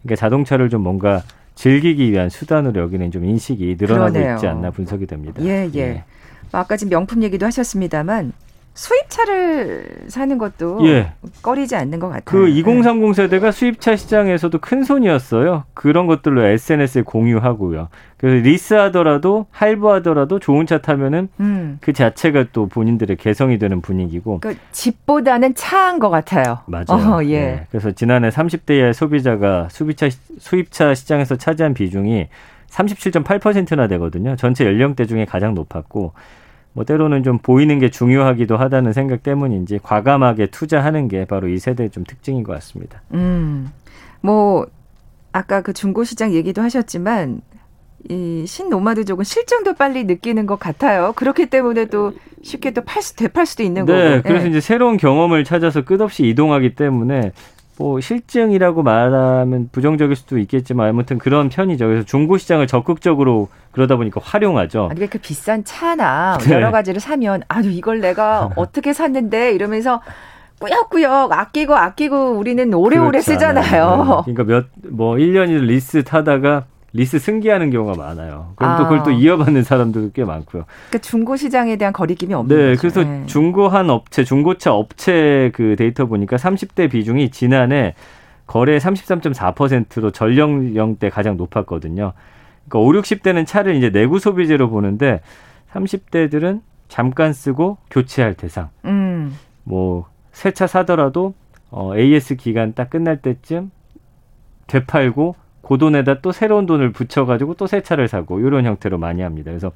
그러니까 0.03 0.18
자동차를 0.18 0.70
좀 0.70 0.83
뭔가 0.83 1.20
즐기기 1.55 2.11
위한 2.11 2.31
수단으로 2.31 2.81
여기는 2.81 3.11
좀 3.11 3.27
인식이 3.27 3.77
늘어나고 3.79 4.12
그러네요. 4.12 4.35
있지 4.37 4.46
않나 4.46 4.70
분석이 4.70 5.07
됩니다. 5.07 5.44
예, 5.44 5.68
예. 5.74 6.05
뭐 6.50 6.61
아까 6.62 6.79
지금 6.79 6.90
명품 6.90 7.22
얘기도 7.22 7.44
하셨습니다만 7.44 8.33
수입차를 8.74 9.87
사는 10.08 10.37
것도 10.37 10.87
예. 10.88 11.12
꺼리지 11.42 11.76
않는 11.76 12.00
것 12.00 12.08
같아요. 12.08 12.22
그 12.24 12.48
2030 12.48 13.14
세대가 13.14 13.52
수입차 13.52 13.94
시장에서도 13.94 14.58
큰 14.58 14.82
손이었어요. 14.82 15.64
그런 15.74 16.06
것들로 16.08 16.44
SNS에 16.44 17.02
공유하고요. 17.02 17.88
그래서 18.16 18.42
리스하더라도 18.42 19.46
할부하더라도 19.50 20.40
좋은 20.40 20.66
차 20.66 20.78
타면은 20.78 21.28
음. 21.38 21.78
그 21.80 21.92
자체가 21.92 22.46
또 22.52 22.66
본인들의 22.66 23.16
개성이 23.16 23.58
되는 23.58 23.80
분위기고. 23.80 24.40
그 24.40 24.56
집보다는 24.72 25.54
차인 25.54 26.00
것 26.00 26.10
같아요. 26.10 26.58
맞아요. 26.66 26.84
어, 26.88 27.24
예. 27.24 27.40
네. 27.40 27.66
그래서 27.70 27.92
지난해 27.92 28.28
30대 28.28 28.78
이하의 28.78 28.94
소비자가 28.94 29.68
수비차 29.70 30.08
수입차 30.38 30.94
시장에서 30.94 31.37
차지한 31.37 31.74
비중이 31.74 32.28
37.8%나 32.70 33.87
되거든요. 33.87 34.34
전체 34.34 34.64
연령대 34.64 35.06
중에 35.06 35.26
가장 35.26 35.54
높았고 35.54 36.12
뭐 36.74 36.84
때로는 36.84 37.22
좀 37.22 37.38
보이는 37.38 37.78
게 37.78 37.88
중요하기도 37.88 38.56
하다는 38.56 38.92
생각 38.92 39.22
때문인지 39.22 39.78
과감하게 39.82 40.48
투자하는 40.48 41.08
게 41.08 41.24
바로 41.24 41.48
이 41.48 41.58
세대의 41.58 41.90
좀 41.90 42.04
특징인 42.04 42.42
것 42.42 42.52
같습니다. 42.54 43.00
음. 43.14 43.70
뭐 44.20 44.66
아까 45.32 45.62
그 45.62 45.72
중고 45.72 46.04
시장 46.04 46.32
얘기도 46.32 46.62
하셨지만 46.62 47.40
이 48.10 48.44
신노마드족은 48.46 49.24
실증도 49.24 49.74
빨리 49.74 50.04
느끼는 50.04 50.46
것 50.46 50.58
같아요. 50.58 51.12
그렇기 51.14 51.46
때문에 51.46 51.87
또 51.87 52.12
쉽게 52.42 52.72
또 52.72 52.82
팔 52.82 53.02
수, 53.02 53.16
되팔 53.16 53.46
수도 53.46 53.62
있는 53.62 53.87
네, 53.87 54.16
거고. 54.16 54.28
그래서 54.28 54.46
예. 54.46 54.50
이제 54.50 54.60
새로운 54.60 54.96
경험을 54.98 55.44
찾아서 55.44 55.82
끝없이 55.82 56.26
이동하기 56.28 56.74
때문에 56.74 57.32
뭐 57.76 58.00
실증이라고 58.00 58.82
말하면 58.82 59.68
부정적일 59.72 60.14
수도 60.16 60.38
있겠지만 60.38 60.88
아무튼 60.90 61.18
그런 61.18 61.48
편이죠. 61.48 61.87
그래서 61.87 62.04
중고 62.04 62.38
시장을 62.38 62.66
적극적으로 62.66 63.48
그러다 63.72 63.96
보니까 63.96 64.20
활용하죠. 64.22 64.88
아니 64.90 65.08
그 65.08 65.18
비싼 65.18 65.64
차나 65.64 66.38
네. 66.46 66.54
여러 66.54 66.70
가지를 66.70 67.00
사면 67.00 67.42
아유 67.48 67.70
이걸 67.70 68.00
내가 68.00 68.50
어떻게 68.56 68.92
샀는데 68.92 69.52
이러면서 69.52 70.00
꾸역꾸역 70.60 71.32
아끼고 71.32 71.74
아끼고 71.74 72.32
우리는 72.38 72.72
오래오래 72.72 73.20
쓰잖아요. 73.20 74.22
네. 74.26 74.32
그러니까 74.32 74.44
몇 74.44 74.66
뭐 74.90 75.16
1년을 75.16 75.66
리스 75.66 76.04
타다가 76.04 76.64
리스 76.94 77.18
승계하는 77.18 77.70
경우가 77.70 78.00
많아요. 78.00 78.52
그럼 78.54 78.78
또 78.78 78.85
그걸 78.85 79.00
아. 79.00 79.02
또 79.02 79.11
이어받는 79.11 79.64
사람들도 79.64 80.12
꽤 80.14 80.24
많고요. 80.24 80.64
그러니까 80.88 80.98
중고 80.98 81.37
시장에 81.37 81.76
대한 81.76 81.92
거리낌이 81.92 82.33
없는 82.33 82.57
네, 82.57 82.68
거죠. 82.70 82.80
그래서 82.80 83.02
네. 83.02 83.26
중고한 83.26 83.90
업체, 83.90 84.22
중고차 84.22 84.72
업체 84.72 85.50
그 85.54 85.74
데이터 85.76 86.07
보니까 86.07 86.37
30대 86.37 86.88
비중이 86.90 87.33
지난해 87.33 87.94
거래 88.46 88.78
33.4%로 88.78 90.12
전 90.12 90.36
연령대 90.36 91.10
가장 91.11 91.37
높았거든요. 91.37 92.12
그러니까 92.68 92.78
5, 92.78 93.02
60대는 93.02 93.44
차를 93.44 93.74
이제 93.74 93.90
내구 93.90 94.20
소비재로 94.20 94.70
보는데 94.70 95.20
30대들은 95.72 96.61
잠깐 96.87 97.33
쓰고 97.33 97.78
교체할 97.90 98.35
대상. 98.35 98.68
음. 98.85 99.37
뭐새 99.64 100.52
차 100.54 100.68
사더라도 100.68 101.35
어, 101.70 101.96
AS 101.96 102.37
기간 102.37 102.72
딱 102.72 102.88
끝날 102.88 103.20
때쯤 103.20 103.72
되팔고 104.68 105.35
그 105.66 105.79
돈에다 105.79 106.20
또 106.20 106.33
새로운 106.33 106.66
돈을 106.66 106.92
붙여가지고 106.92 107.55
또 107.55 107.66
새 107.66 107.81
차를 107.83 108.09
사고 108.09 108.38
이런 108.40 108.64
형태로 108.64 108.98
많이 108.98 109.22
합니다. 109.22 109.50
그래서 109.50 109.72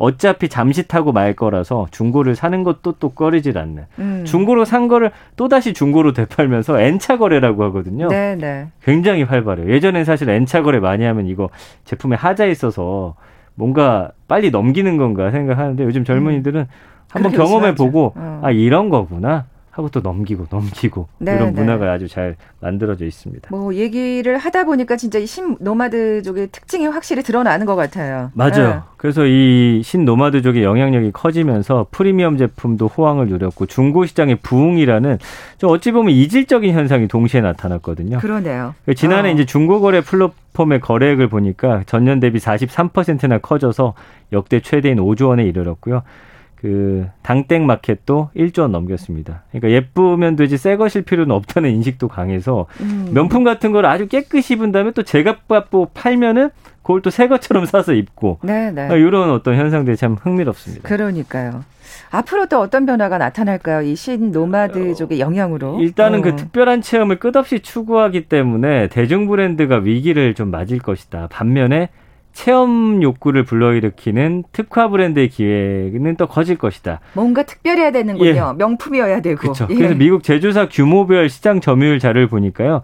어차피 0.00 0.48
잠시 0.48 0.86
타고 0.86 1.10
말 1.12 1.34
거라서 1.34 1.88
중고를 1.90 2.36
사는 2.36 2.62
것도 2.62 2.92
또 3.00 3.08
꺼리질 3.10 3.58
않는. 3.58 3.84
음. 3.98 4.24
중고로 4.24 4.64
산 4.64 4.86
거를 4.86 5.10
또 5.36 5.48
다시 5.48 5.72
중고로 5.72 6.12
되팔면서 6.12 6.80
N차 6.80 7.18
거래라고 7.18 7.64
하거든요. 7.64 8.06
네, 8.08 8.36
네. 8.36 8.68
굉장히 8.84 9.24
활발해요. 9.24 9.68
예전엔 9.72 10.04
사실 10.04 10.28
N차 10.28 10.62
거래 10.62 10.78
많이 10.78 11.04
하면 11.04 11.26
이거 11.26 11.50
제품에 11.84 12.14
하자 12.14 12.46
있어서 12.46 13.14
뭔가 13.56 14.12
빨리 14.28 14.50
넘기는 14.52 14.96
건가 14.98 15.32
생각하는데 15.32 15.82
요즘 15.82 16.04
젊은이들은 16.04 16.66
한번 17.10 17.32
그렇게 17.32 17.50
경험해. 17.50 17.74
보고 17.74 18.12
어. 18.14 18.40
아 18.44 18.50
이런 18.52 18.90
거구나 18.90 19.46
하고 19.78 19.88
또 19.90 20.00
넘기고 20.00 20.46
넘기고 20.50 21.06
네, 21.18 21.36
이런 21.36 21.54
네. 21.54 21.60
문화가 21.60 21.92
아주 21.92 22.08
잘 22.08 22.34
만들어져 22.60 23.04
있습니다. 23.06 23.48
뭐 23.50 23.72
얘기를 23.74 24.36
하다 24.36 24.64
보니까 24.64 24.96
진짜 24.96 25.18
이 25.20 25.26
신 25.28 25.56
노마드족의 25.60 26.48
특징이 26.50 26.86
확실히 26.86 27.22
드러나는 27.22 27.64
것 27.66 27.76
같아요. 27.76 28.30
맞아요. 28.34 28.82
그래서 28.96 29.24
이 29.26 29.80
신 29.84 30.04
노마드족의 30.04 30.64
영향력이 30.64 31.12
커지면서 31.12 31.86
프리미엄 31.92 32.36
제품도 32.38 32.88
호황을 32.88 33.28
누렸고 33.28 33.66
중고 33.66 34.04
시장의 34.06 34.36
부흥이라는 34.42 35.18
좀 35.58 35.70
어찌 35.70 35.92
보면 35.92 36.12
이질적인 36.12 36.72
현상이 36.74 37.06
동시에 37.06 37.40
나타났거든요. 37.40 38.16
네. 38.16 38.20
그러네요. 38.20 38.74
지난해 38.96 39.30
어. 39.30 39.32
이제 39.32 39.44
중고 39.44 39.80
거래 39.80 40.00
플랫폼의 40.00 40.80
거래액을 40.80 41.28
보니까 41.28 41.82
전년 41.86 42.18
대비 42.18 42.38
43%나 42.40 43.38
커져서 43.38 43.94
역대 44.32 44.58
최대인 44.60 44.98
5조 44.98 45.28
원에 45.28 45.44
이르렀고요. 45.44 46.02
그 46.60 47.06
당땡 47.22 47.66
마켓도 47.66 48.30
1조 48.36 48.62
원 48.62 48.72
넘겼습니다. 48.72 49.42
그러니까 49.50 49.70
예쁘면 49.70 50.34
되지 50.34 50.56
새 50.56 50.76
것일 50.76 51.02
필요는 51.02 51.34
없다는 51.34 51.70
인식도 51.70 52.08
강해서 52.08 52.66
음. 52.80 53.10
명품 53.12 53.44
같은 53.44 53.70
걸 53.70 53.86
아주 53.86 54.08
깨끗이 54.08 54.54
입은 54.54 54.72
다음에 54.72 54.90
또 54.90 55.02
제값 55.04 55.46
받고 55.46 55.90
팔면은 55.94 56.50
그걸 56.82 57.02
또 57.02 57.10
새 57.10 57.28
것처럼 57.28 57.64
사서 57.66 57.92
입고 57.92 58.40
네, 58.42 58.72
네. 58.72 58.88
이런 58.98 59.30
어떤 59.30 59.54
현상들이 59.54 59.96
참 59.96 60.14
흥미롭습니다. 60.20 60.88
그러니까요. 60.88 61.62
앞으로 62.10 62.46
또 62.46 62.58
어떤 62.60 62.86
변화가 62.86 63.18
나타날까요? 63.18 63.82
이 63.82 63.94
신노마드족의 63.94 65.20
영향으로. 65.20 65.78
일단은 65.80 66.20
어. 66.20 66.22
그 66.22 66.36
특별한 66.36 66.82
체험을 66.82 67.18
끝없이 67.18 67.60
추구하기 67.60 68.28
때문에 68.28 68.88
대중 68.88 69.28
브랜드가 69.28 69.76
위기를 69.76 70.34
좀 70.34 70.50
맞을 70.50 70.78
것이다. 70.78 71.28
반면에 71.30 71.90
체험 72.38 73.02
욕구를 73.02 73.42
불러일으키는 73.42 74.44
특화 74.52 74.86
브랜드의 74.86 75.28
기회는 75.28 76.14
또 76.14 76.28
커질 76.28 76.56
것이다. 76.56 77.00
뭔가 77.14 77.42
특별해야 77.42 77.90
되는군요. 77.90 78.54
명품이어야 78.56 79.20
되고. 79.22 79.40
그렇죠. 79.40 79.66
예. 79.70 79.74
그래서 79.74 79.96
미국 79.96 80.22
제조사 80.22 80.68
규모별 80.68 81.28
시장 81.30 81.60
점유율 81.60 81.98
자료를 81.98 82.28
보니까요. 82.28 82.82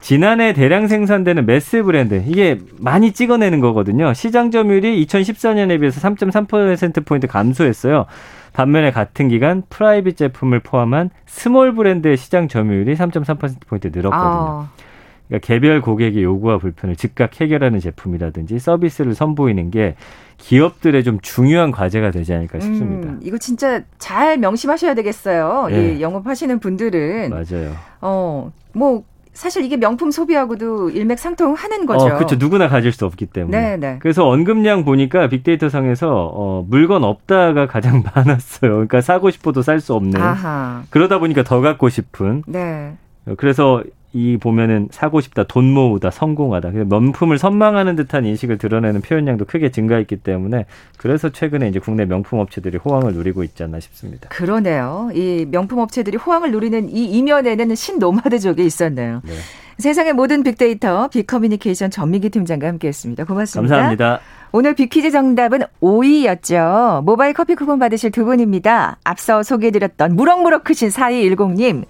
지난해 0.00 0.52
대량 0.54 0.88
생산되는 0.88 1.46
mass 1.46 1.84
브랜드 1.84 2.24
이게 2.26 2.58
많이 2.80 3.12
찍어내는 3.12 3.60
거거든요. 3.60 4.12
시장 4.12 4.50
점유율이 4.50 5.06
2014년에 5.06 5.78
비해서 5.78 6.00
3.3% 6.00 7.06
포인트 7.06 7.28
감소했어요. 7.28 8.06
반면에 8.54 8.90
같은 8.90 9.28
기간 9.28 9.62
private 9.70 10.16
제품을 10.16 10.60
포함한 10.60 11.10
small 11.26 11.76
브랜드의 11.76 12.16
시장 12.16 12.48
점유율이 12.48 12.96
3.3% 12.96 13.54
포인트 13.68 13.86
늘었거든요. 13.86 14.10
아, 14.12 14.68
그러니까 15.28 15.46
개별 15.46 15.80
고객의 15.80 16.22
요구와 16.22 16.58
불편을 16.58 16.96
즉각 16.96 17.40
해결하는 17.40 17.80
제품이라든지 17.80 18.58
서비스를 18.58 19.14
선보이는 19.14 19.70
게 19.70 19.96
기업들의 20.38 21.02
좀 21.02 21.18
중요한 21.20 21.70
과제가 21.70 22.10
되지 22.10 22.34
않을까 22.34 22.60
싶습니다. 22.60 23.08
음, 23.08 23.20
이거 23.22 23.38
진짜 23.38 23.82
잘 23.98 24.36
명심하셔야 24.38 24.94
되겠어요. 24.94 25.68
예. 25.70 25.94
이 25.94 26.00
영업하시는 26.02 26.58
분들은 26.60 27.30
맞아요. 27.30 27.72
어, 28.00 28.52
뭐 28.72 29.02
사실 29.32 29.64
이게 29.64 29.76
명품 29.76 30.10
소비하고도 30.10 30.90
일맥상통하는 30.90 31.84
거죠. 31.86 32.06
어, 32.06 32.14
그렇죠. 32.16 32.36
누구나 32.36 32.68
가질 32.68 32.92
수 32.92 33.04
없기 33.04 33.26
때문에. 33.26 33.60
네, 33.60 33.76
네. 33.76 33.96
그래서 34.00 34.26
언급량 34.28 34.84
보니까 34.86 35.28
빅데이터 35.28 35.68
상에서 35.68 36.30
어, 36.32 36.64
물건 36.68 37.04
없다가 37.04 37.66
가장 37.66 38.02
많았어요. 38.14 38.70
그러니까 38.72 39.00
사고 39.02 39.30
싶어도 39.30 39.60
살 39.62 39.80
수 39.80 39.92
없는. 39.94 40.20
아하. 40.20 40.84
그러다 40.90 41.18
보니까 41.18 41.42
더 41.42 41.60
갖고 41.60 41.88
싶은. 41.90 42.44
네. 42.46 42.94
어, 43.26 43.34
그래서 43.36 43.82
이 44.16 44.38
보면은 44.38 44.88
사고 44.90 45.20
싶다, 45.20 45.44
돈 45.44 45.70
모으다, 45.70 46.10
성공하다. 46.10 46.70
명품을 46.70 47.36
선망하는 47.36 47.96
듯한 47.96 48.24
인식을 48.24 48.56
드러내는 48.56 49.02
표현량도 49.02 49.44
크게 49.44 49.70
증가했기 49.70 50.16
때문에 50.16 50.64
그래서 50.96 51.28
최근에 51.28 51.68
이제 51.68 51.78
국내 51.78 52.06
명품 52.06 52.38
업체들이 52.38 52.78
호황을 52.78 53.12
누리고 53.12 53.44
있지 53.44 53.62
않나 53.62 53.78
싶습니다. 53.78 54.30
그러네요. 54.30 55.10
이 55.12 55.46
명품 55.50 55.80
업체들이 55.80 56.16
호황을 56.16 56.50
누리는 56.50 56.88
이 56.88 57.04
이면에는 57.04 57.74
신노마드족이 57.74 58.64
있었네요. 58.64 59.20
네. 59.22 59.32
세상의 59.76 60.14
모든 60.14 60.42
빅데이터 60.42 61.08
빅커뮤니케이션 61.08 61.90
전민기 61.90 62.30
팀장과 62.30 62.66
함께했습니다. 62.66 63.24
고맙습니다. 63.24 63.74
감사합니다. 63.74 64.20
오늘 64.52 64.74
빅퀴즈 64.74 65.10
정답은 65.10 65.60
5위였죠. 65.82 67.04
모바일 67.04 67.34
커피 67.34 67.54
쿠폰 67.54 67.78
받으실 67.78 68.10
두 68.10 68.24
분입니다. 68.24 68.96
앞서 69.04 69.42
소개해드렸던 69.42 70.16
무럭무럭 70.16 70.64
크신 70.64 70.88
4210님 70.88 71.84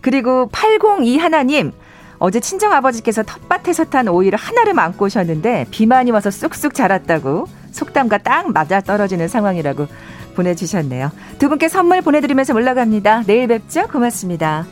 그리고 0.00 0.48
802 0.52 1.18
하나님 1.18 1.72
어제 2.18 2.38
친정 2.38 2.72
아버지께서 2.72 3.22
텃밭에서 3.22 3.84
탄 3.84 4.08
오이를 4.08 4.38
하나를 4.38 4.78
안고 4.78 5.06
오셨는데 5.06 5.66
비만이 5.70 6.10
와서 6.10 6.30
쑥쑥 6.30 6.74
자랐다고 6.74 7.46
속담과 7.72 8.18
딱 8.18 8.52
맞아 8.52 8.80
떨어지는 8.80 9.28
상황이라고 9.28 9.86
보내주셨네요. 10.34 11.10
두 11.38 11.48
분께 11.48 11.68
선물 11.68 12.02
보내드리면서 12.02 12.54
올라갑니다. 12.54 13.24
내일 13.26 13.48
뵙죠. 13.48 13.88
고맙습니다. 13.88 14.66